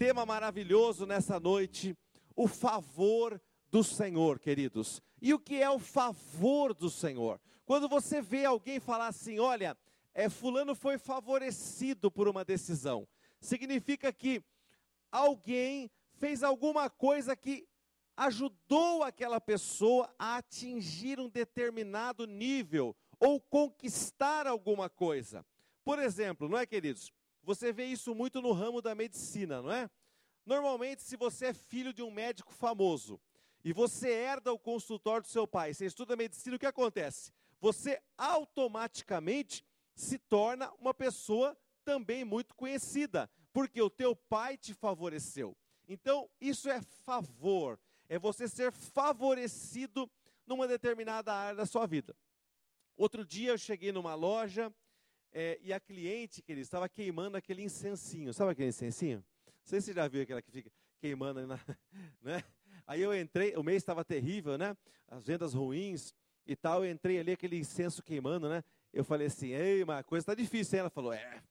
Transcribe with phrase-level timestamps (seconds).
[0.00, 1.94] tema maravilhoso nessa noite,
[2.34, 3.38] o favor
[3.70, 5.02] do Senhor, queridos.
[5.20, 7.38] E o que é o favor do Senhor?
[7.66, 9.76] Quando você vê alguém falar assim, olha,
[10.14, 13.06] é, fulano foi favorecido por uma decisão,
[13.42, 14.42] significa que
[15.12, 17.68] alguém fez alguma coisa que
[18.16, 25.44] ajudou aquela pessoa a atingir um determinado nível ou conquistar alguma coisa.
[25.84, 27.12] Por exemplo, não é, queridos?
[27.50, 29.90] Você vê isso muito no ramo da medicina, não é?
[30.46, 33.20] Normalmente, se você é filho de um médico famoso
[33.64, 37.32] e você herda o consultório do seu pai, você estuda medicina, o que acontece?
[37.60, 39.64] Você automaticamente
[39.96, 45.56] se torna uma pessoa também muito conhecida, porque o teu pai te favoreceu.
[45.88, 50.08] Então, isso é favor, é você ser favorecido
[50.46, 52.14] numa determinada área da sua vida.
[52.96, 54.72] Outro dia eu cheguei numa loja
[55.32, 58.32] é, e a cliente, que ele estava queimando aquele incensinho.
[58.34, 59.18] Sabe aquele incensinho?
[59.46, 61.58] Não sei se você já viu aquela que fica queimando, na,
[62.20, 62.42] né?
[62.86, 64.76] Aí eu entrei, o mês estava terrível, né?
[65.08, 66.14] As vendas ruins
[66.46, 66.84] e tal.
[66.84, 68.64] Eu entrei ali, aquele incenso queimando, né?
[68.92, 70.76] Eu falei assim, ei, mas a coisa está difícil.
[70.76, 71.42] Aí ela falou, é,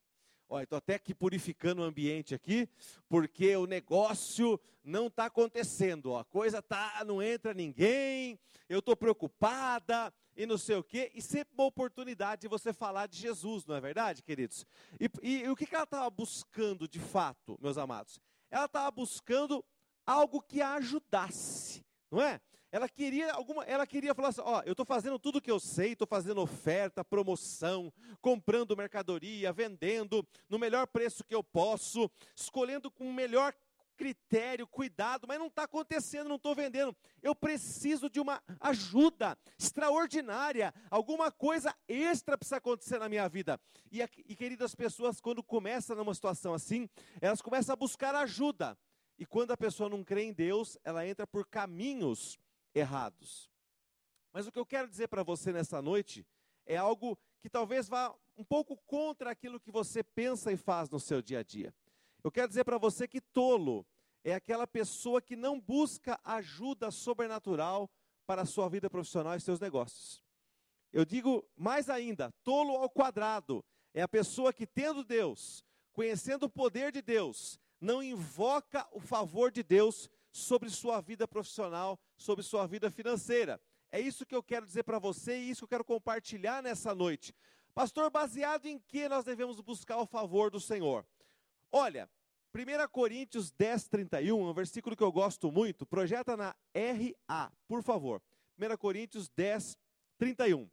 [0.51, 2.67] Olha, estou até aqui purificando o ambiente aqui,
[3.07, 6.11] porque o negócio não está acontecendo.
[6.11, 6.19] Ó.
[6.19, 11.11] A coisa tá, não entra ninguém, eu estou preocupada e não sei o quê.
[11.13, 14.65] E sempre uma oportunidade de você falar de Jesus, não é verdade, queridos?
[14.99, 18.19] E, e, e o que, que ela estava buscando de fato, meus amados?
[18.49, 19.63] Ela estava buscando
[20.03, 22.41] algo que a ajudasse, não é?
[22.71, 25.59] Ela queria alguma, ela queria falar assim, ó, eu estou fazendo tudo o que eu
[25.59, 32.91] sei, estou fazendo oferta, promoção, comprando mercadoria, vendendo no melhor preço que eu posso, escolhendo
[32.91, 33.53] com o melhor
[33.99, 36.95] critério, cuidado, mas não está acontecendo, não estou vendendo.
[37.21, 43.59] Eu preciso de uma ajuda extraordinária, alguma coisa extra precisa acontecer na minha vida.
[43.91, 46.87] E, e queridas pessoas, quando começam numa situação assim,
[47.19, 48.77] elas começam a buscar ajuda.
[49.17, 52.39] E quando a pessoa não crê em Deus, ela entra por caminhos
[52.79, 53.49] errados.
[54.31, 56.25] Mas o que eu quero dizer para você nessa noite
[56.65, 60.99] é algo que talvez vá um pouco contra aquilo que você pensa e faz no
[60.99, 61.73] seu dia a dia.
[62.23, 63.85] Eu quero dizer para você que tolo
[64.23, 67.89] é aquela pessoa que não busca ajuda sobrenatural
[68.25, 70.23] para a sua vida profissional e seus negócios.
[70.91, 73.63] Eu digo mais ainda, tolo ao quadrado
[73.93, 75.63] é a pessoa que tendo Deus,
[75.93, 81.99] conhecendo o poder de Deus, não invoca o favor de Deus sobre sua vida profissional,
[82.17, 83.59] sobre sua vida financeira.
[83.91, 86.93] É isso que eu quero dizer para você e isso que eu quero compartilhar nessa
[86.93, 87.33] noite.
[87.73, 91.05] Pastor, baseado em que nós devemos buscar o favor do Senhor?
[91.71, 92.09] Olha,
[92.53, 98.21] 1 Coríntios 10, 31, um versículo que eu gosto muito, projeta na RA, por favor.
[98.57, 99.77] 1 Coríntios 10,
[100.17, 100.69] 31.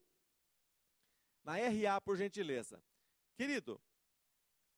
[1.44, 2.82] Na RA, por gentileza.
[3.36, 3.80] Querido,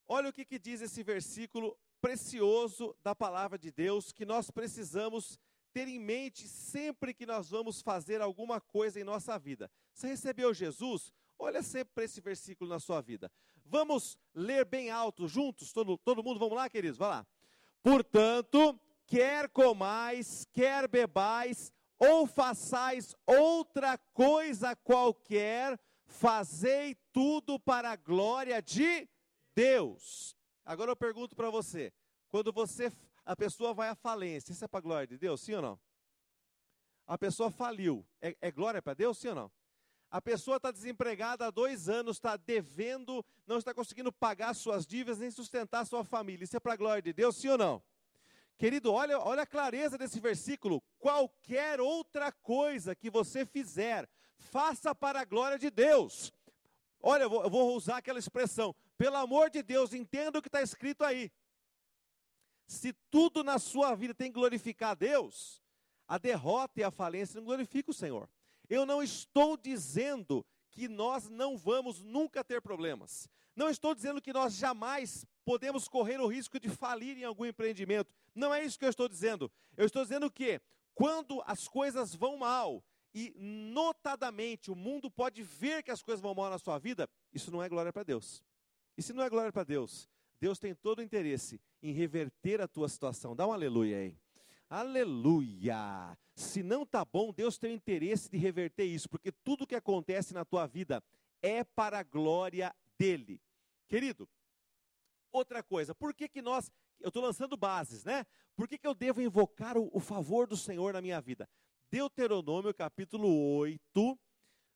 [0.07, 5.39] olha o que, que diz esse versículo precioso da palavra de Deus que nós precisamos
[5.71, 9.69] ter em mente sempre que nós vamos fazer alguma coisa em nossa vida.
[9.93, 11.13] Você recebeu Jesus?
[11.37, 13.31] Olha sempre para esse versículo na sua vida.
[13.65, 15.71] Vamos ler bem alto juntos?
[15.71, 16.97] Todo, todo mundo, vamos lá, queridos?
[16.97, 17.27] Vai lá.
[17.83, 28.61] Portanto, quer comais, quer bebais, ou façais outra coisa qualquer, fazei tudo para a glória
[28.61, 29.07] de
[29.53, 30.35] Deus.
[30.65, 31.93] Agora eu pergunto para você:
[32.29, 32.91] quando você,
[33.25, 35.79] a pessoa vai à falência, isso é para a glória de Deus, sim ou não?
[37.07, 39.51] A pessoa faliu, é, é glória para Deus, sim ou não?
[40.11, 45.19] A pessoa está desempregada há dois anos, está devendo, não está conseguindo pagar suas dívidas
[45.19, 46.43] nem sustentar sua família.
[46.43, 47.83] Isso é para a glória de Deus, sim ou não?
[48.57, 50.83] Querido, olha, olha a clareza desse versículo.
[50.97, 56.33] Qualquer outra coisa que você fizer, faça para a glória de Deus.
[57.01, 58.75] Olha, eu vou, eu vou usar aquela expressão.
[58.99, 61.31] Pelo amor de Deus, entenda o que está escrito aí.
[62.67, 65.63] Se tudo na sua vida tem que glorificar a Deus,
[66.05, 68.29] a derrota e a falência não glorificam o Senhor.
[68.69, 73.29] Eu não estou dizendo que nós não vamos nunca ter problemas.
[73.55, 78.13] Não estou dizendo que nós jamais podemos correr o risco de falir em algum empreendimento.
[78.35, 79.49] Não é isso que eu estou dizendo.
[79.77, 80.59] Eu estou dizendo que
[80.93, 82.83] quando as coisas vão mal
[83.13, 87.49] e notadamente o mundo pode ver que as coisas vão mal na sua vida, isso
[87.49, 88.43] não é glória para Deus.
[88.99, 90.09] E se não é glória para Deus,
[90.41, 93.33] Deus tem todo o interesse em reverter a tua situação.
[93.33, 94.17] Dá um aleluia aí.
[94.69, 96.17] Aleluia!
[96.35, 100.33] Se não tá bom, Deus tem o interesse de reverter isso, porque tudo que acontece
[100.33, 101.01] na tua vida
[101.41, 103.41] é para a glória dele.
[103.87, 104.27] Querido,
[105.31, 106.69] outra coisa, por que que nós,
[106.99, 108.25] eu estou lançando bases, né?
[108.53, 111.49] Por que que eu devo invocar o, o favor do Senhor na minha vida?
[111.89, 113.29] Deuteronômio capítulo
[113.59, 114.19] 8,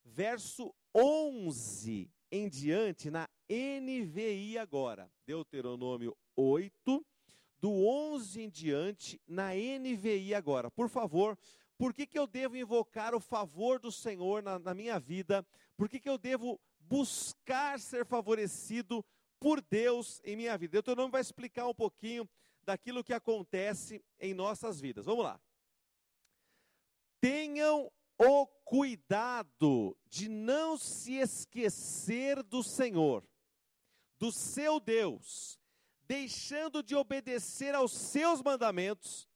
[0.02, 5.10] verso 11 em diante, na NVI agora.
[5.26, 7.06] Deuteronômio 8,
[7.60, 10.70] do 11 em diante, na NVI agora.
[10.70, 11.38] Por favor,
[11.76, 15.46] por que, que eu devo invocar o favor do Senhor na, na minha vida?
[15.76, 19.04] Por que, que eu devo buscar ser favorecido
[19.40, 20.72] por Deus em minha vida?
[20.72, 22.28] Deuteronômio vai explicar um pouquinho
[22.62, 25.04] daquilo que acontece em nossas vidas.
[25.04, 25.40] Vamos lá.
[27.20, 33.24] Tenham o cuidado de não se esquecer do Senhor,
[34.18, 35.58] do seu Deus,
[36.06, 39.28] deixando de obedecer aos seus mandamentos,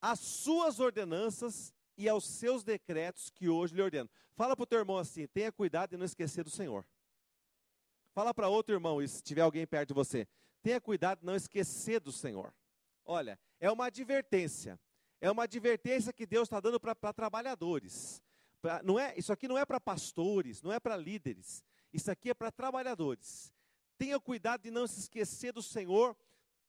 [0.00, 4.08] às suas ordenanças e aos seus decretos que hoje lhe ordeno.
[4.34, 6.86] Fala para o teu irmão assim: tenha cuidado de não esquecer do Senhor.
[8.12, 10.26] Fala para outro irmão, se tiver alguém perto de você,
[10.62, 12.52] tenha cuidado de não esquecer do Senhor.
[13.04, 14.78] Olha, é uma advertência.
[15.20, 18.22] É uma advertência que Deus está dando para trabalhadores.
[18.62, 21.62] Pra, não é, isso aqui não é para pastores, não é para líderes.
[21.92, 23.52] Isso aqui é para trabalhadores.
[23.98, 26.16] Tenha cuidado de não se esquecer do Senhor,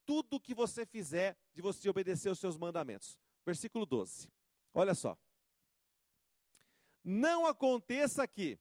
[0.05, 3.17] tudo que você fizer, de você obedecer os seus mandamentos.
[3.45, 4.27] Versículo 12.
[4.73, 5.17] Olha só.
[7.03, 8.59] Não aconteça que,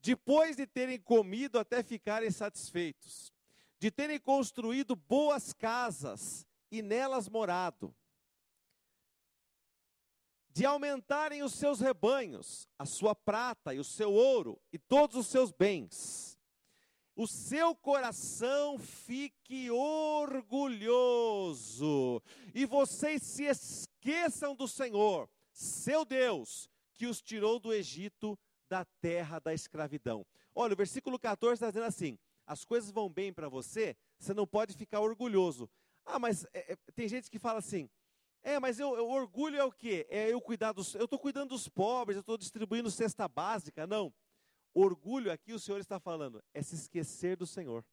[0.00, 3.32] depois de terem comido até ficarem satisfeitos,
[3.78, 7.94] de terem construído boas casas e nelas morado,
[10.52, 15.26] de aumentarem os seus rebanhos, a sua prata e o seu ouro e todos os
[15.28, 16.38] seus bens,
[17.14, 20.82] o seu coração fique orgulhoso
[22.54, 28.38] e vocês se esqueçam do Senhor, seu Deus, que os tirou do Egito,
[28.68, 30.24] da terra da escravidão.
[30.54, 34.46] Olha, o versículo 14 está dizendo assim: as coisas vão bem para você, você não
[34.46, 35.68] pode ficar orgulhoso.
[36.04, 37.88] Ah, mas é, é, tem gente que fala assim:
[38.42, 40.06] é, mas eu, eu orgulho é o quê?
[40.08, 40.94] É eu cuidar dos.
[40.94, 43.86] Eu estou cuidando dos pobres, eu estou distribuindo cesta básica.
[43.86, 44.12] Não.
[44.72, 47.84] Orgulho aqui o Senhor está falando, é se esquecer do Senhor.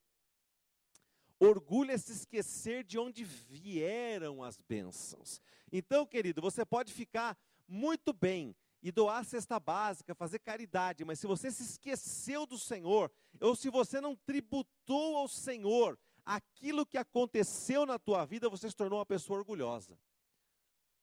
[1.40, 5.42] Orgulho é se esquecer de onde vieram as bênçãos.
[5.72, 11.28] Então, querido, você pode ficar muito bem e doar cesta básica, fazer caridade, mas se
[11.28, 13.12] você se esqueceu do Senhor,
[13.42, 18.76] ou se você não tributou ao Senhor aquilo que aconteceu na tua vida, você se
[18.76, 19.98] tornou uma pessoa orgulhosa.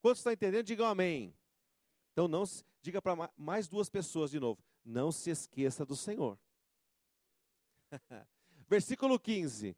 [0.05, 0.67] Quantos estão entendendo?
[0.67, 1.35] Digam amém.
[2.13, 2.45] Então não
[2.83, 6.39] diga para mais duas pessoas de novo, não se esqueça do Senhor.
[8.69, 9.75] Versículo 15.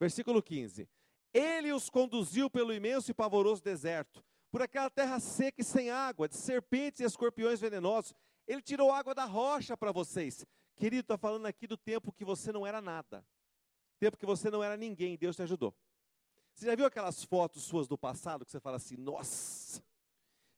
[0.00, 0.88] Versículo 15.
[1.32, 6.28] Ele os conduziu pelo imenso e pavoroso deserto, por aquela terra seca e sem água,
[6.28, 8.12] de serpentes e escorpiões venenosos.
[8.48, 10.44] Ele tirou água da rocha para vocês.
[10.74, 13.24] Querido, está falando aqui do tempo que você não era nada.
[14.00, 15.72] Tempo que você não era ninguém, Deus te ajudou.
[16.60, 19.82] Você já viu aquelas fotos suas do passado que você fala assim, nossa,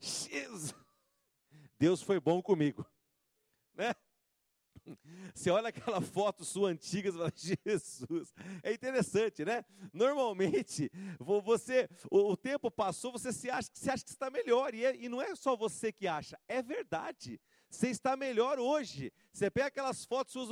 [0.00, 0.74] Jesus,
[1.78, 2.84] Deus foi bom comigo,
[3.72, 3.94] né?
[5.32, 8.34] Você olha aquela foto sua antiga e fala, Jesus,
[8.64, 9.64] é interessante, né?
[9.92, 10.90] Normalmente,
[11.20, 15.08] você, o, tempo passou, você se acha, você acha que está melhor, e, é, e
[15.08, 17.40] não é só você que acha, é verdade.
[17.70, 19.12] Você está melhor hoje.
[19.32, 20.50] Você pega aquelas fotos suas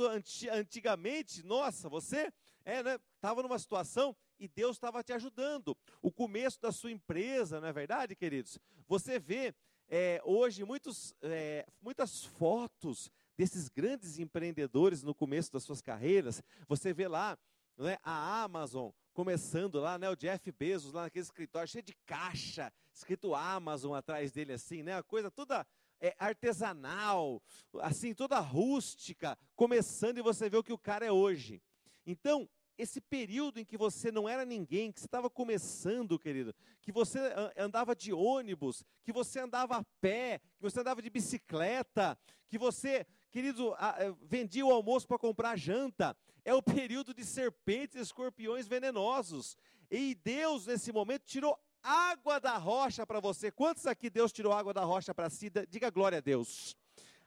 [0.49, 2.31] antigamente, nossa, você
[2.63, 5.77] é, né, estava numa situação e Deus estava te ajudando.
[6.01, 8.57] O começo da sua empresa, não é verdade, queridos?
[8.87, 9.53] Você vê
[9.87, 16.41] é, hoje muitos, é, muitas fotos desses grandes empreendedores no começo das suas carreiras.
[16.67, 17.37] Você vê lá
[17.77, 22.73] né, a Amazon começando lá, né, o Jeff Bezos lá naquele escritório cheio de caixa,
[22.93, 25.67] escrito Amazon atrás dele assim, né, a coisa toda
[25.99, 27.41] é, artesanal,
[27.81, 31.61] assim, toda rústica, começando e você vê o que o cara é hoje.
[32.05, 36.91] Então, esse período em que você não era ninguém, que você estava começando, querido, que
[36.91, 37.19] você
[37.57, 43.05] andava de ônibus, que você andava a pé, que você andava de bicicleta, que você,
[43.29, 48.67] querido, eh, vendia o almoço para comprar janta, é o período de serpentes e escorpiões
[48.67, 49.55] venenosos.
[49.89, 53.51] E Deus, nesse momento, tirou água da rocha para você.
[53.51, 55.51] Quantos aqui Deus tirou água da rocha para si?
[55.69, 56.75] Diga glória a Deus.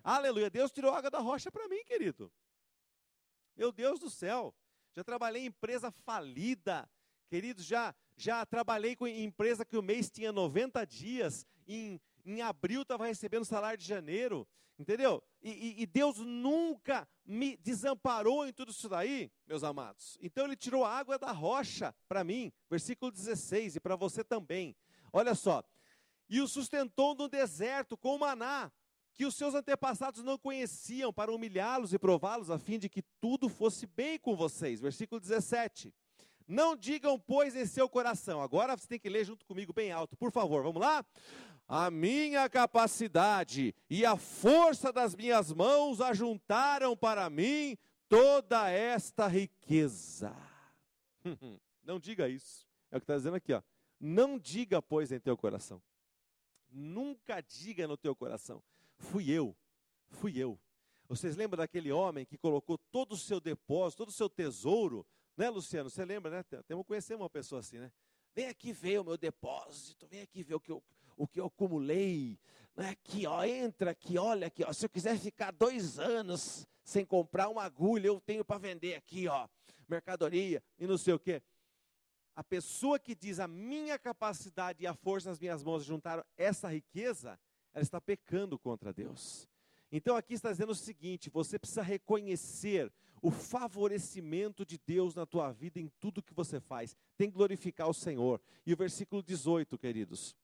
[0.03, 0.51] Aleluia.
[0.51, 2.31] Deus tirou água da rocha para mim, querido.
[3.57, 4.55] Meu Deus do céu
[4.95, 6.89] já trabalhei em empresa falida,
[7.29, 12.83] queridos, já, já trabalhei com empresa que o mês tinha 90 dias, em, em abril
[12.83, 14.47] estava recebendo salário de janeiro,
[14.79, 15.23] entendeu?
[15.43, 20.17] E, e, e, Deus nunca me desamparou em tudo isso daí, meus amados.
[20.21, 24.77] Então Ele tirou a água da rocha para mim, versículo 16, e para você também.
[25.13, 25.63] Olha só,
[26.29, 28.71] e o sustentou no deserto com maná,
[29.14, 33.49] que os seus antepassados não conheciam, para humilhá-los e prová-los, a fim de que tudo
[33.49, 34.80] fosse bem com vocês.
[34.80, 35.94] Versículo 17.
[36.47, 38.42] Não digam, pois, em seu coração.
[38.42, 40.62] Agora você tem que ler junto comigo bem alto, por favor.
[40.62, 41.04] Vamos lá?
[41.66, 47.78] A minha capacidade e a força das minhas mãos ajuntaram para mim
[48.09, 50.37] toda esta riqueza.
[51.83, 52.66] Não diga isso.
[52.90, 53.62] É o que está dizendo aqui, ó.
[53.99, 55.80] Não diga, pois, em teu coração.
[56.71, 58.62] Nunca diga no teu coração.
[58.97, 59.57] Fui eu,
[60.09, 60.59] fui eu.
[61.09, 65.51] Vocês lembram daquele homem que colocou todo o seu depósito, todo o seu tesouro, né,
[65.51, 65.91] Luciano?
[65.91, 66.63] Você lembra, né?
[66.67, 67.93] Temos conhecer uma pessoa assim, né?
[68.35, 70.83] Vem aqui ver o meu depósito, vem aqui ver o que eu,
[71.17, 72.39] o que eu acumulei.
[72.75, 72.91] Né?
[72.91, 74.73] Aqui, ó, entra aqui, olha aqui, ó.
[74.73, 79.29] Se eu quiser ficar dois anos sem comprar uma agulha, eu tenho para vender aqui,
[79.29, 79.47] ó,
[79.89, 81.43] mercadoria e não sei o quê.
[82.35, 86.69] A pessoa que diz a minha capacidade e a força nas minhas mãos juntaram essa
[86.69, 87.39] riqueza,
[87.75, 89.49] ela está pecando contra Deus.
[89.90, 95.50] Então aqui está dizendo o seguinte: você precisa reconhecer o favorecimento de Deus na tua
[95.50, 96.97] vida em tudo que você faz.
[97.16, 98.40] Tem que glorificar o Senhor.
[98.66, 100.37] E o versículo 18, queridos,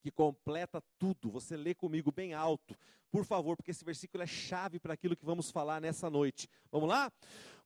[0.00, 1.30] que completa tudo.
[1.30, 2.76] Você lê comigo bem alto,
[3.10, 6.48] por favor, porque esse versículo é chave para aquilo que vamos falar nessa noite.
[6.70, 7.12] Vamos lá?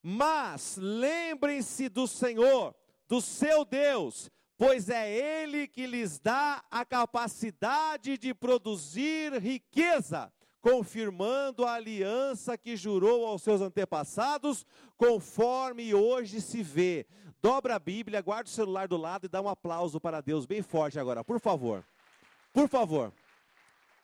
[0.00, 2.75] Mas lembrem-se do Senhor,
[3.09, 11.65] do seu Deus, pois é Ele que lhes dá a capacidade de produzir riqueza confirmando
[11.65, 17.07] a aliança que jurou aos seus antepassados, conforme hoje se vê.
[17.41, 20.61] Dobra a Bíblia, guarda o celular do lado e dá um aplauso para Deus bem
[20.61, 21.85] forte agora, por favor.
[22.53, 23.12] Por favor.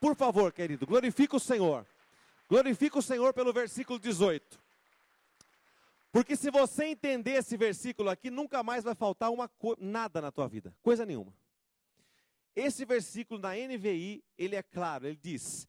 [0.01, 1.85] Por favor, querido, glorifica o Senhor.
[2.49, 4.64] Glorifica o Senhor pelo versículo 18.
[6.15, 10.47] Porque se você entender esse versículo aqui, nunca mais vai faltar uma nada na tua
[10.47, 11.37] vida, coisa nenhuma.
[12.55, 15.69] Esse versículo na NVI, ele é claro, ele diz: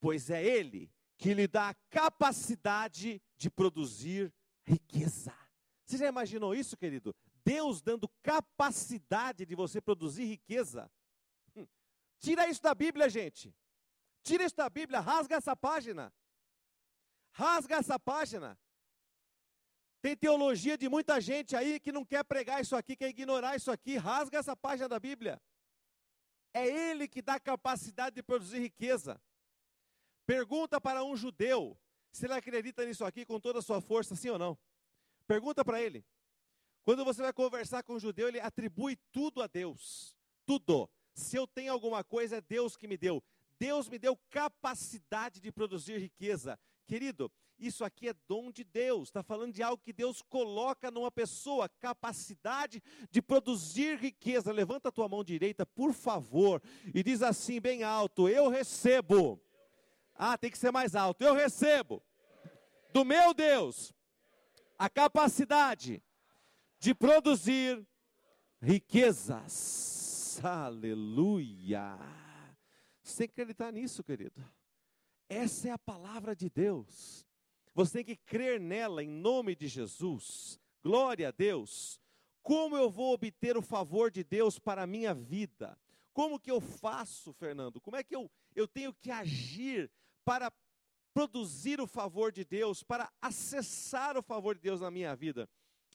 [0.00, 4.34] pois é Ele que lhe dá a capacidade de produzir
[4.64, 5.32] riqueza.
[5.86, 7.14] Você já imaginou isso, querido?
[7.44, 10.90] Deus dando capacidade de você produzir riqueza.
[11.54, 11.64] Hum.
[12.18, 13.54] Tira isso da Bíblia, gente.
[14.24, 16.12] Tira isso da Bíblia, rasga essa página.
[17.30, 18.58] Rasga essa página.
[20.02, 23.70] Tem teologia de muita gente aí que não quer pregar isso aqui, quer ignorar isso
[23.70, 23.96] aqui.
[23.96, 25.40] Rasga essa página da Bíblia.
[26.52, 29.20] É Ele que dá capacidade de produzir riqueza.
[30.26, 31.76] Pergunta para um judeu
[32.12, 34.58] se ele acredita nisso aqui com toda a sua força, sim ou não.
[35.26, 36.04] Pergunta para ele.
[36.82, 40.16] Quando você vai conversar com um judeu, ele atribui tudo a Deus.
[40.44, 40.90] Tudo.
[41.14, 43.22] Se eu tenho alguma coisa, é Deus que me deu.
[43.58, 46.58] Deus me deu capacidade de produzir riqueza.
[46.86, 47.30] Querido,
[47.60, 49.08] isso aqui é dom de Deus.
[49.08, 54.52] Está falando de algo que Deus coloca numa pessoa, capacidade de produzir riqueza.
[54.52, 56.62] Levanta a tua mão direita, por favor,
[56.94, 59.40] e diz assim, bem alto: Eu recebo
[60.22, 61.22] ah, tem que ser mais alto.
[61.22, 62.02] Eu recebo
[62.92, 63.90] do meu Deus
[64.78, 66.02] a capacidade
[66.78, 67.82] de produzir
[68.60, 70.38] riquezas.
[70.44, 71.98] Aleluia.
[73.02, 74.44] Que acreditar nisso, querido.
[75.26, 77.26] Essa é a palavra de Deus.
[77.74, 80.60] Você tem que crer nela em nome de Jesus.
[80.82, 82.00] Glória a Deus.
[82.42, 85.78] Como eu vou obter o favor de Deus para a minha vida?
[86.12, 87.80] Como que eu faço, Fernando?
[87.80, 89.90] Como é que eu, eu tenho que agir
[90.24, 90.52] para
[91.12, 95.48] produzir o favor de Deus, para acessar o favor de Deus na minha vida.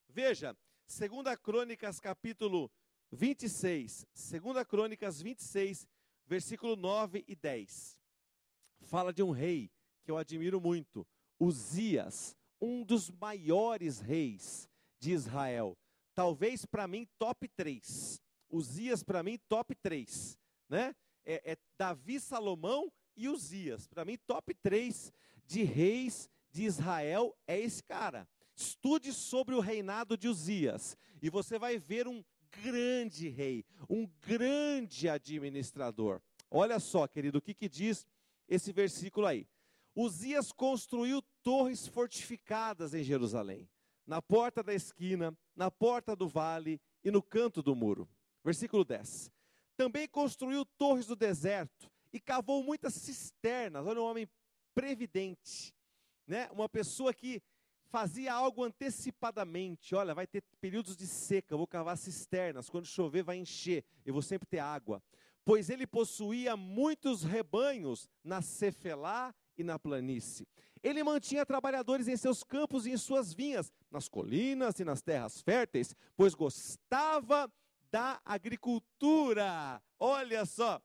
[0.09, 0.55] Veja,
[0.87, 2.71] 2 Crônicas capítulo
[3.11, 5.87] 26, 2 Crônicas 26,
[6.25, 7.97] versículo 9 e 10.
[8.81, 9.71] Fala de um rei
[10.03, 11.07] que eu admiro muito,
[11.39, 15.77] Uzias, um dos maiores reis de Israel.
[16.13, 18.21] Talvez para mim top 3.
[18.49, 20.37] Uzias para mim top 3,
[20.69, 20.95] né?
[21.25, 23.87] É, é Davi, Salomão e Uzias.
[23.87, 25.11] Para mim, top 3
[25.45, 28.27] de reis de Israel é esse cara.
[28.55, 32.23] Estude sobre o reinado de Uzias e você vai ver um
[32.63, 36.21] grande rei, um grande administrador.
[36.49, 38.07] Olha só, querido, o que, que diz
[38.47, 39.47] esse versículo aí.
[39.95, 43.69] Uzias construiu torres fortificadas em Jerusalém,
[44.05, 48.09] na porta da esquina, na porta do vale e no canto do muro.
[48.43, 49.31] Versículo 10.
[49.77, 53.85] Também construiu torres do deserto e cavou muitas cisternas.
[53.85, 54.29] Olha um homem
[54.73, 55.73] previdente,
[56.27, 56.49] né?
[56.51, 57.41] Uma pessoa que
[57.85, 59.95] fazia algo antecipadamente.
[59.95, 62.69] Olha, vai ter períodos de seca, vou cavar cisternas.
[62.69, 63.85] Quando chover, vai encher.
[64.05, 65.01] Eu vou sempre ter água.
[65.45, 70.47] Pois ele possuía muitos rebanhos na Cefelá e na planície.
[70.83, 75.41] Ele mantinha trabalhadores em seus campos e em suas vinhas, nas colinas e nas terras
[75.41, 77.51] férteis, pois gostava
[77.91, 79.81] da agricultura.
[79.99, 80.81] Olha só,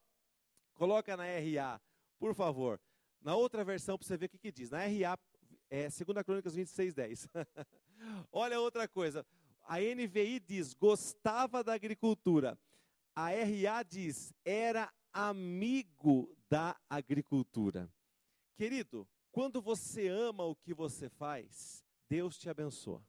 [0.80, 1.78] Coloca na RA,
[2.18, 2.80] por favor.
[3.20, 4.70] Na outra versão, para você ver o que, que diz.
[4.70, 5.18] Na RA,
[5.68, 7.28] é 2 Crônicas 26, 10.
[8.32, 9.22] Olha outra coisa.
[9.68, 12.58] A NVI diz, gostava da agricultura.
[13.14, 17.86] A RA diz, era amigo da agricultura.
[18.60, 23.02] Querido, quando você ama o que você faz, Deus te abençoa.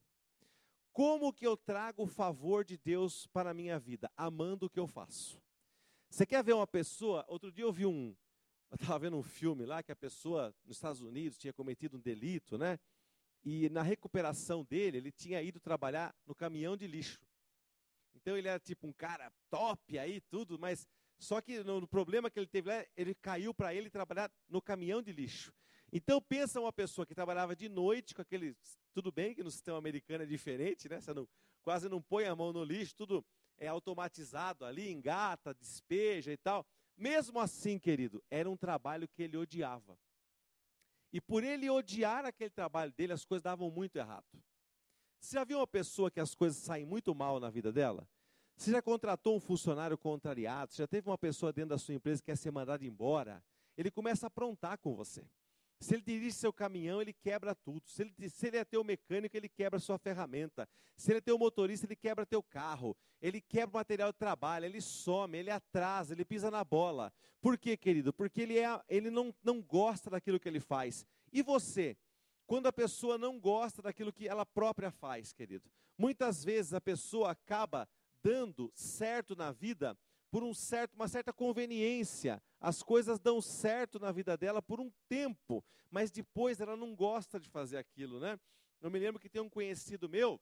[0.94, 4.10] Como que eu trago o favor de Deus para a minha vida?
[4.16, 5.44] Amando o que eu faço.
[6.10, 7.26] Você quer ver uma pessoa?
[7.28, 8.16] Outro dia eu vi um.
[8.70, 12.02] Eu estava vendo um filme lá que a pessoa nos Estados Unidos tinha cometido um
[12.02, 12.80] delito, né?
[13.44, 17.20] E na recuperação dele, ele tinha ido trabalhar no caminhão de lixo.
[18.16, 20.88] Então ele era tipo um cara top aí, tudo, mas
[21.22, 25.04] só que no, problema que ele teve lá, ele caiu para ele trabalhar no caminhão
[25.04, 25.54] de lixo.
[25.94, 28.58] Então pensa uma pessoa que trabalhava de noite com aquele,
[28.92, 31.00] tudo bem que no sistema americano é diferente, né?
[31.00, 31.30] Você não,
[31.62, 33.24] quase não põe a mão no lixo, tudo
[33.60, 36.66] é automatizado ali, engata, despeja e tal.
[36.98, 39.96] Mesmo assim, querido, era um trabalho que ele odiava.
[41.14, 44.26] E por ele odiar aquele trabalho dele, as coisas davam muito errado.
[45.20, 48.10] Você já viu uma pessoa que as coisas saem muito mal na vida dela?
[48.62, 50.72] Você já contratou um funcionário contrariado?
[50.72, 53.44] Você já teve uma pessoa dentro da sua empresa que quer ser mandada embora?
[53.76, 55.26] Ele começa a aprontar com você.
[55.80, 57.90] Se ele dirige seu caminhão, ele quebra tudo.
[57.90, 60.70] Se ele, se ele é teu mecânico, ele quebra sua ferramenta.
[60.96, 62.96] Se ele é teu motorista, ele quebra teu carro.
[63.20, 67.12] Ele quebra o material de trabalho, ele some, ele atrasa, ele pisa na bola.
[67.42, 68.14] Por quê, querido?
[68.14, 71.04] Porque ele, é, ele não, não gosta daquilo que ele faz.
[71.34, 71.98] E você?
[72.46, 75.68] Quando a pessoa não gosta daquilo que ela própria faz, querido.
[75.98, 77.90] Muitas vezes a pessoa acaba
[78.24, 79.98] dando certo na vida
[80.32, 82.42] por um certo, uma certa conveniência.
[82.60, 87.40] As coisas dão certo na vida dela por um tempo, mas depois ela não gosta
[87.40, 88.40] de fazer aquilo, né?
[88.80, 90.40] Eu me lembro que tem um conhecido meu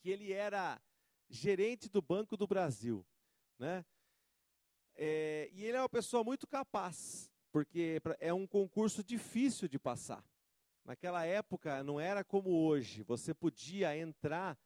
[0.00, 0.80] que ele era
[1.28, 3.04] gerente do Banco do Brasil,
[3.58, 3.84] né?
[4.94, 10.24] É, e ele é uma pessoa muito capaz, porque é um concurso difícil de passar.
[10.84, 14.58] Naquela época não era como hoje, você podia entrar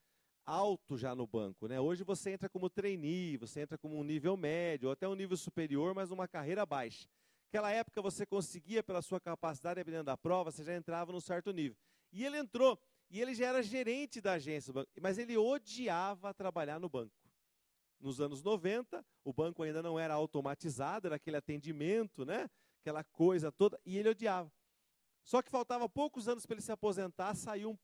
[0.44, 1.66] alto já no banco.
[1.66, 1.80] Né?
[1.80, 5.36] Hoje você entra como trainee, você entra como um nível médio, ou até um nível
[5.36, 7.08] superior, mas uma carreira baixa.
[7.46, 11.52] Naquela época você conseguia, pela sua capacidade, dependendo da prova, você já entrava num certo
[11.52, 11.76] nível.
[12.10, 12.78] E ele entrou,
[13.10, 17.14] e ele já era gerente da agência, mas ele odiava trabalhar no banco.
[18.00, 22.48] Nos anos 90, o banco ainda não era automatizado, era aquele atendimento, né?
[22.80, 24.50] aquela coisa toda, e ele odiava.
[25.24, 27.78] Só que faltava poucos anos para ele se aposentar, saiu um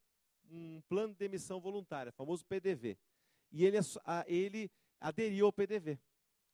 [0.50, 2.98] um plano de demissão voluntária, famoso PDV.
[3.50, 3.78] E ele,
[4.26, 5.98] ele aderiu ao PDV.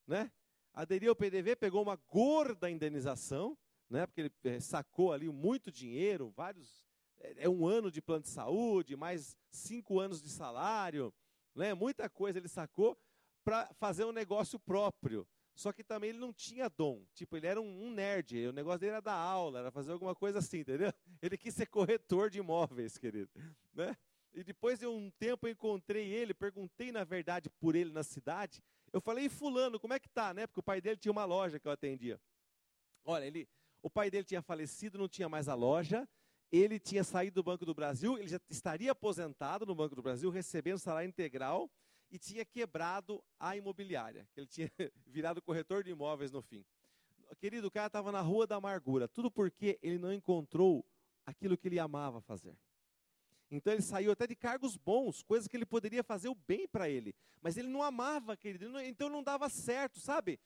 [0.06, 0.30] Né?
[0.72, 3.56] Aderiu ao PDV, pegou uma gorda indenização,
[3.88, 4.06] né?
[4.06, 6.84] porque ele eh, sacou ali muito dinheiro, vários.
[7.18, 11.12] É, é um ano de plano de saúde, mais cinco anos de salário,
[11.54, 11.74] né?
[11.74, 12.98] muita coisa ele sacou
[13.44, 15.26] para fazer um negócio próprio.
[15.54, 17.04] Só que também ele não tinha dom.
[17.14, 18.48] Tipo, ele era um, um, nerd.
[18.48, 20.92] O negócio dele era dar aula, era fazer alguma coisa assim, entendeu?
[21.22, 23.30] Ele quis ser corretor de imóveis, querido.
[23.72, 23.96] Né?
[24.34, 28.60] E depois de um tempo eu encontrei ele, perguntei na verdade por ele na cidade.
[28.92, 30.46] Eu falei, fulano, como é que tá, né?
[30.46, 32.20] Porque o pai dele tinha uma loja que eu atendia.
[33.04, 33.48] Olha, ele,
[33.80, 36.08] o pai dele tinha falecido, não tinha mais a loja.
[36.50, 40.30] Ele tinha saído do Banco do Brasil, ele já estaria aposentado no Banco do Brasil,
[40.30, 41.70] recebendo salário integral
[42.14, 44.70] e tinha quebrado a imobiliária, que ele tinha
[45.04, 46.64] virado corretor de imóveis no fim.
[47.40, 50.86] Querido, o cara estava na rua da amargura, tudo porque ele não encontrou
[51.26, 52.56] aquilo que ele amava fazer.
[53.50, 56.88] Então ele saiu até de cargos bons, coisas que ele poderia fazer o bem para
[56.88, 60.38] ele, mas ele não amava, querido, então não dava certo, sabe?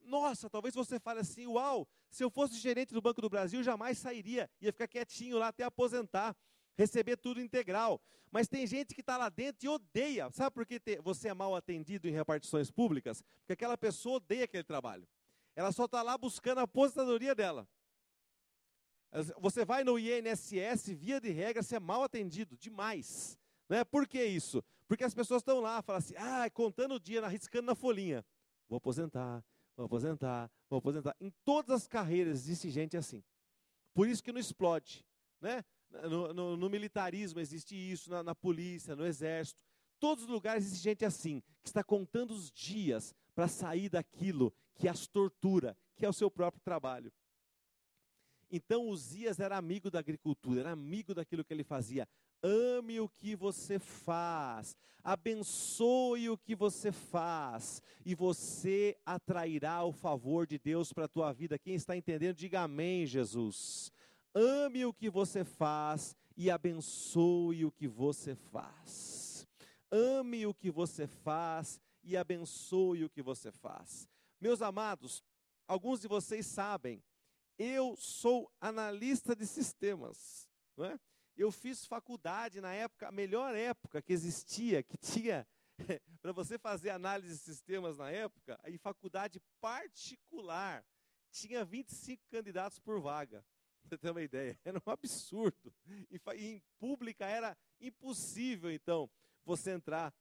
[0.00, 3.98] Nossa, talvez você fale assim: uau, se eu fosse gerente do Banco do Brasil, jamais
[3.98, 6.36] sairia, ia ficar quietinho lá até aposentar
[6.78, 8.00] receber tudo integral.
[8.30, 10.30] Mas tem gente que está lá dentro e odeia.
[10.30, 13.22] Sabe por que você é mal atendido em repartições públicas?
[13.40, 15.06] Porque aquela pessoa odeia aquele trabalho.
[15.56, 17.68] Ela só está lá buscando a aposentadoria dela.
[19.38, 23.38] Você vai no INSS, via de regra, você é mal atendido demais.
[23.68, 23.82] Né?
[23.82, 24.62] Por que isso?
[24.86, 28.24] Porque as pessoas estão lá, falam assim, ah, contando o dia, arriscando na folhinha.
[28.68, 29.42] Vou aposentar,
[29.74, 31.16] vou aposentar, vou aposentar.
[31.20, 33.24] Em todas as carreiras existe gente assim.
[33.94, 35.04] Por isso que não explode.
[35.40, 35.64] Né?
[35.90, 39.62] No, no, no militarismo existe isso, na, na polícia, no exército.
[39.98, 44.88] Todos os lugares existe gente assim, que está contando os dias para sair daquilo que
[44.88, 47.12] as tortura, que é o seu próprio trabalho.
[48.50, 52.08] Então Uzias era amigo da agricultura, era amigo daquilo que ele fazia.
[52.42, 60.46] Ame o que você faz, abençoe o que você faz, e você atrairá o favor
[60.46, 61.58] de Deus para a tua vida.
[61.58, 63.92] Quem está entendendo, diga amém, Jesus.
[64.34, 69.46] Ame o que você faz e abençoe o que você faz.
[69.90, 74.08] Ame o que você faz e abençoe o que você faz.
[74.40, 75.24] Meus amados,
[75.66, 77.02] alguns de vocês sabem,
[77.58, 80.48] eu sou analista de sistemas.
[80.76, 81.00] Não é?
[81.36, 85.46] Eu fiz faculdade na época, a melhor época que existia, que tinha
[86.20, 90.84] para você fazer análise de sistemas na época, em faculdade particular,
[91.30, 93.44] tinha 25 candidatos por vaga
[93.84, 94.58] você ter uma ideia.
[94.64, 95.72] Era um absurdo.
[96.10, 99.10] E em pública era impossível, então,
[99.44, 100.12] você entrar,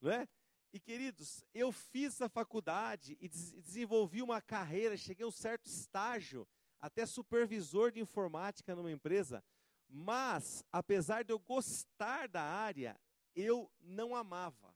[0.00, 0.28] não é?
[0.72, 6.46] E queridos, eu fiz a faculdade e desenvolvi uma carreira, cheguei a um certo estágio,
[6.78, 9.42] até supervisor de informática numa empresa,
[9.88, 12.96] mas apesar de eu gostar da área,
[13.34, 14.74] eu não amava.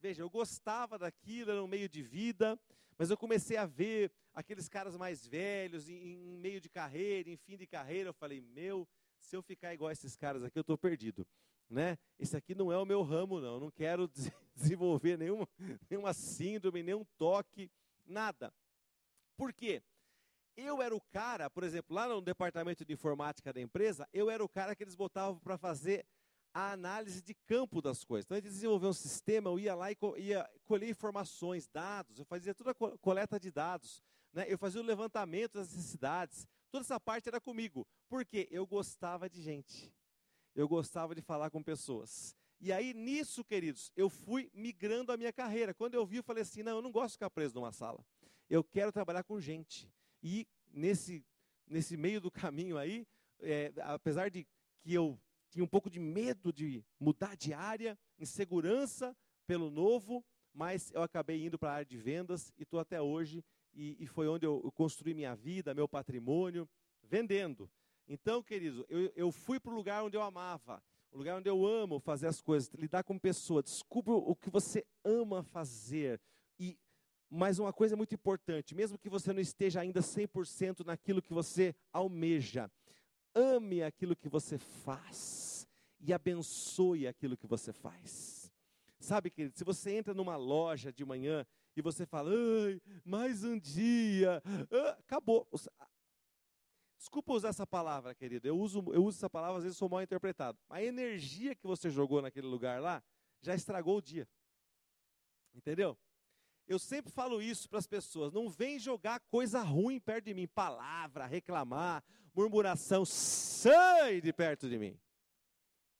[0.00, 2.58] Veja, eu gostava daquilo, era um meio de vida,
[2.96, 7.36] mas eu comecei a ver aqueles caras mais velhos, em, em meio de carreira, em
[7.36, 8.86] fim de carreira, eu falei, meu,
[9.18, 11.26] se eu ficar igual a esses caras aqui, eu estou perdido.
[11.68, 11.98] Né?
[12.18, 13.54] Esse aqui não é o meu ramo, não.
[13.54, 14.08] Eu não quero
[14.54, 15.46] desenvolver nenhuma,
[15.90, 17.70] nenhuma síndrome, nenhum toque,
[18.06, 18.52] nada.
[19.36, 19.82] Por quê?
[20.56, 24.42] Eu era o cara, por exemplo, lá no departamento de informática da empresa, eu era
[24.42, 26.04] o cara que eles botavam para fazer
[26.52, 28.24] a análise de campo das coisas.
[28.24, 32.54] Então, eles desenvolviam um sistema, eu ia lá e ia colher informações, dados, eu fazia
[32.54, 34.46] toda a coleta de dados, né?
[34.48, 39.40] eu fazia o levantamento das necessidades, toda essa parte era comigo, porque eu gostava de
[39.42, 39.92] gente,
[40.54, 42.34] eu gostava de falar com pessoas.
[42.60, 45.72] E aí, nisso, queridos, eu fui migrando a minha carreira.
[45.72, 48.04] Quando eu vi, eu falei assim: não, eu não gosto de ficar preso numa sala.
[48.50, 49.88] Eu quero trabalhar com gente.
[50.20, 51.24] E nesse,
[51.68, 53.06] nesse meio do caminho aí,
[53.40, 54.44] é, apesar de
[54.80, 55.16] que eu
[55.50, 61.44] tinha um pouco de medo de mudar de área, insegurança pelo novo, mas eu acabei
[61.44, 64.72] indo para a área de vendas e estou até hoje, e, e, foi onde eu,
[64.72, 66.68] construí minha vida, meu patrimônio,
[67.02, 67.70] vendendo.
[68.08, 70.82] Então, querido, eu, eu fui para o lugar onde eu amava,
[71.12, 74.84] o lugar onde eu amo fazer as coisas, lidar com pessoa, descubra o que você
[75.04, 76.20] ama fazer.
[76.58, 76.76] E
[77.30, 81.74] mas uma coisa muito importante, mesmo que você não esteja ainda 100% naquilo que você
[81.92, 82.70] almeja,
[83.34, 85.66] ame aquilo que você faz
[86.00, 88.52] e abençoe aquilo que você faz.
[88.98, 93.58] Sabe, querido, se você entra numa loja de manhã e você fala, ai, mais um
[93.58, 95.48] dia, ah, acabou.
[96.96, 100.02] Desculpa usar essa palavra, querido, eu uso, eu uso essa palavra, às vezes sou mal
[100.02, 100.58] interpretado.
[100.68, 103.02] A energia que você jogou naquele lugar lá
[103.40, 104.28] já estragou o dia.
[105.54, 105.96] Entendeu?
[106.68, 110.46] Eu sempre falo isso para as pessoas: não vem jogar coisa ruim perto de mim,
[110.46, 112.04] palavra, reclamar,
[112.34, 115.00] murmuração, sai de perto de mim.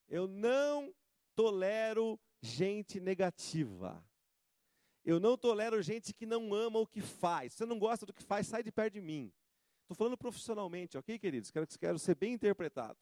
[0.07, 0.95] Eu não
[1.35, 4.05] tolero gente negativa.
[5.05, 7.53] Eu não tolero gente que não ama o que faz.
[7.53, 9.33] Se você não gosta do que faz, sai de perto de mim.
[9.83, 11.51] Estou falando profissionalmente, ok, queridos?
[11.51, 12.99] Quero, quero ser bem interpretado.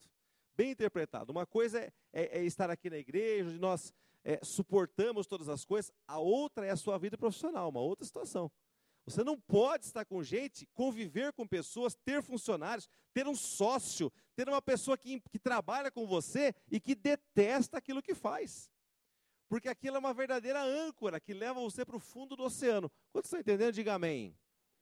[0.55, 1.33] Bem interpretado.
[1.33, 3.93] Uma coisa é, é, é estar aqui na igreja, onde nós
[4.27, 8.51] é, suportamos todas as coisas, a outra é a sua vida profissional, uma outra situação.
[9.05, 14.49] Você não pode estar com gente, conviver com pessoas, ter funcionários, ter um sócio, ter
[14.49, 18.69] uma pessoa que, que trabalha com você e que detesta aquilo que faz.
[19.47, 22.91] Porque aquilo é uma verdadeira âncora que leva você para o fundo do oceano.
[23.13, 24.37] Quando estão entendendo, diga amém.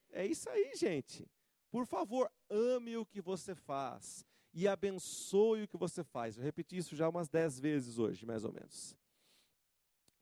[0.10, 1.29] É isso aí, gente.
[1.69, 6.36] Por favor, ame o que você faz e abençoe o que você faz.
[6.36, 8.97] Eu repeti isso já umas dez vezes hoje, mais ou menos.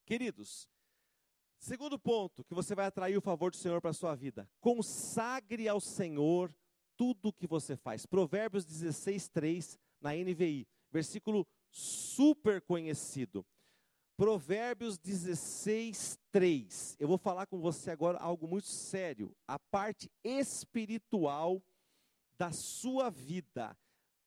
[0.06, 0.68] Queridos,
[1.58, 5.68] segundo ponto que você vai atrair o favor do Senhor para a sua vida: consagre
[5.68, 6.54] ao Senhor
[6.98, 8.06] tudo o que você faz.
[8.06, 13.46] Provérbios 16, 3, na NVI, versículo super conhecido.
[14.16, 16.98] Provérbios 16, 3.
[17.00, 19.36] Eu vou falar com você agora algo muito sério.
[19.48, 21.64] A parte espiritual
[22.38, 23.76] da sua vida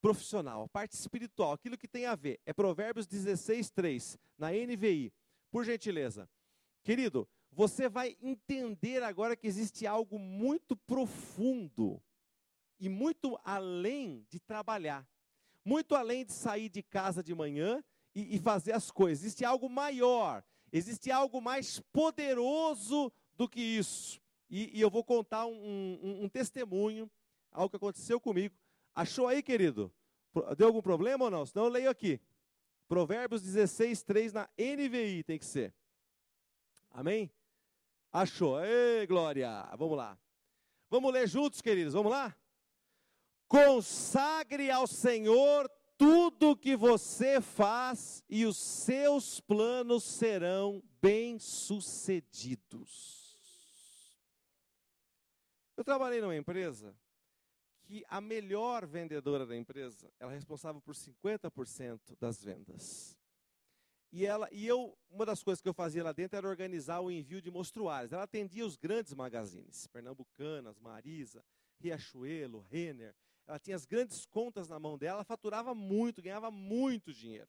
[0.00, 2.40] profissional, a parte espiritual, aquilo que tem a ver.
[2.44, 5.12] É Provérbios 16, 3, na NVI.
[5.50, 6.28] Por gentileza.
[6.82, 12.02] Querido, você vai entender agora que existe algo muito profundo
[12.78, 15.08] e muito além de trabalhar,
[15.64, 17.82] muito além de sair de casa de manhã
[18.14, 19.24] e, e fazer as coisas.
[19.24, 24.20] Existe algo maior, existe algo mais poderoso do que isso.
[24.48, 27.10] E, e eu vou contar um, um, um testemunho,
[27.50, 28.54] algo que aconteceu comigo.
[28.94, 29.92] Achou aí, querido?
[30.56, 31.46] Deu algum problema ou não?
[31.46, 32.20] Senão eu leio aqui.
[32.88, 35.74] Provérbios 16, 3 na NVI tem que ser.
[36.90, 37.30] Amém?
[38.12, 38.64] Achou.
[38.64, 39.62] Ei, glória.
[39.76, 40.18] Vamos lá.
[40.88, 41.94] Vamos ler juntos, queridos.
[41.94, 42.34] Vamos lá?
[43.48, 45.68] Consagre ao Senhor
[45.98, 53.24] tudo o que você faz e os seus planos serão bem-sucedidos.
[55.76, 56.94] Eu trabalhei numa empresa
[57.86, 63.16] que a melhor vendedora da empresa, ela é responsável por 50% das vendas.
[64.12, 67.10] E, ela, e eu, uma das coisas que eu fazia lá dentro era organizar o
[67.10, 68.12] envio de mostruários.
[68.12, 71.44] Ela atendia os grandes magazines, Pernambucanas, Marisa,
[71.78, 73.14] Riachuelo, Renner.
[73.46, 77.48] Ela tinha as grandes contas na mão dela, ela faturava muito, ganhava muito dinheiro.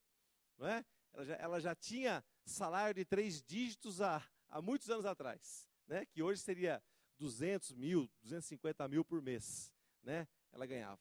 [0.57, 0.85] Não é?
[1.13, 6.05] ela, já, ela já tinha salário de três dígitos há, há muitos anos atrás, né?
[6.05, 6.83] que hoje seria
[7.17, 9.71] 200 mil, 250 mil por mês
[10.07, 10.99] né, ela ganhava,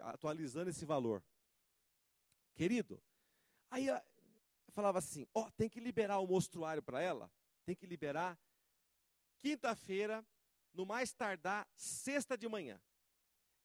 [0.00, 1.22] atualizando esse valor.
[2.54, 3.00] Querido,
[3.70, 3.86] aí
[4.72, 7.30] falava assim: ó, oh, tem que liberar o mostruário para ela,
[7.64, 8.38] tem que liberar
[9.36, 10.26] quinta-feira,
[10.72, 12.80] no mais tardar sexta de manhã.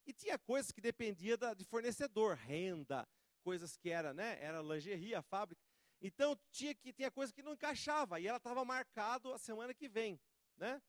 [0.05, 3.07] E tinha coisas que dependia da, de fornecedor, renda,
[3.41, 5.61] coisas que era, né, era lingerie, a fábrica.
[6.01, 9.87] Então tinha que tinha coisa que não encaixava e ela estava marcado a semana que
[9.87, 10.19] vem,
[10.57, 10.81] né?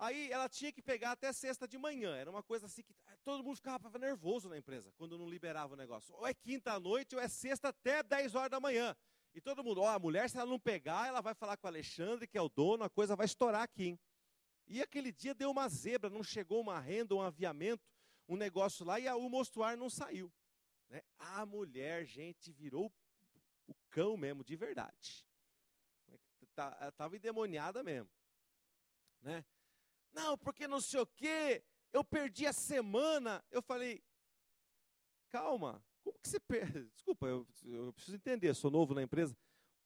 [0.00, 2.16] Aí ela tinha que pegar até sexta de manhã.
[2.16, 5.76] Era uma coisa assim que todo mundo ficava nervoso na empresa quando não liberava o
[5.76, 6.14] negócio.
[6.14, 8.96] Ou é quinta à noite ou é sexta até 10 horas da manhã.
[9.34, 11.68] E todo mundo, ó, a mulher se ela não pegar, ela vai falar com o
[11.68, 13.88] Alexandre, que é o dono, a coisa vai estourar aqui.
[13.88, 14.00] Hein?
[14.66, 17.84] E aquele dia deu uma zebra, não chegou uma renda, um aviamento,
[18.26, 20.32] um negócio lá e o mostruário não saiu.
[20.88, 21.02] Né?
[21.18, 22.90] A mulher, gente, virou
[23.66, 25.26] o cão mesmo, de verdade.
[26.40, 28.08] Estava tá, endemoniada mesmo.
[29.20, 29.44] Né?
[30.12, 33.44] Não, porque não sei o quê, eu perdi a semana.
[33.50, 34.02] Eu falei,
[35.28, 36.90] calma, como que você perde?
[36.94, 39.36] Desculpa, eu, eu preciso entender, sou novo na empresa.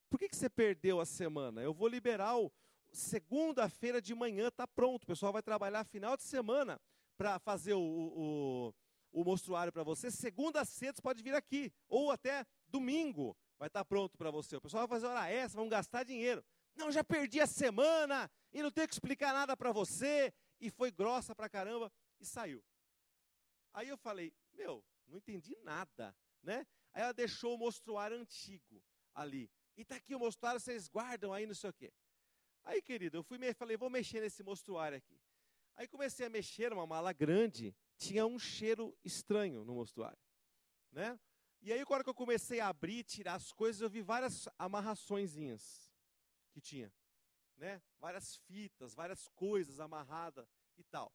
[0.09, 1.63] Por que, que você perdeu a semana?
[1.63, 2.53] Eu vou liberar o,
[2.95, 5.05] segunda-feira de manhã está pronto.
[5.05, 6.81] O pessoal vai trabalhar final de semana
[7.17, 8.75] para fazer o, o,
[9.13, 10.11] o mostruário para você.
[10.11, 11.73] Segunda cedo você pode vir aqui.
[11.89, 14.57] Ou até domingo vai estar tá pronto para você.
[14.57, 16.45] O pessoal vai fazer hora extra, vão gastar dinheiro.
[16.77, 20.33] Não, já perdi a semana e não tenho que explicar nada para você.
[20.61, 22.65] E foi grossa para caramba e saiu.
[23.75, 26.65] Aí eu falei, meu, não entendi nada, né?
[26.93, 29.51] Aí ela deixou o mostruário antigo ali.
[29.77, 31.93] E está aqui o mostruário, vocês guardam aí, não sei o quê.
[32.63, 35.21] Aí, querido, eu fui e falei, vou mexer nesse mostruário aqui.
[35.75, 40.23] Aí comecei a mexer, uma mala grande, tinha um cheiro estranho no mostruário,
[40.93, 41.19] né?
[41.61, 45.91] E aí, quando eu comecei a abrir, tirar as coisas, eu vi várias amarraçõezinhas
[46.53, 46.93] que tinha,
[47.57, 47.81] né?
[48.01, 51.13] Várias fitas, várias coisas amarradas e tal.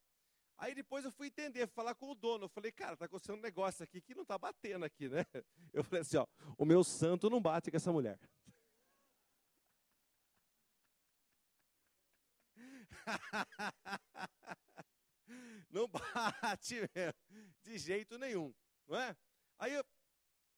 [0.58, 2.46] Aí depois eu fui entender, falar com o dono.
[2.46, 5.26] Eu falei, cara, tá acontecendo um negócio aqui que não tá batendo aqui, né?
[5.74, 8.20] Eu falei assim, ó, o meu santo não bate com essa mulher.
[15.70, 18.54] não bate mesmo, de jeito nenhum,
[18.88, 19.16] não é?
[19.58, 19.86] Aí eu,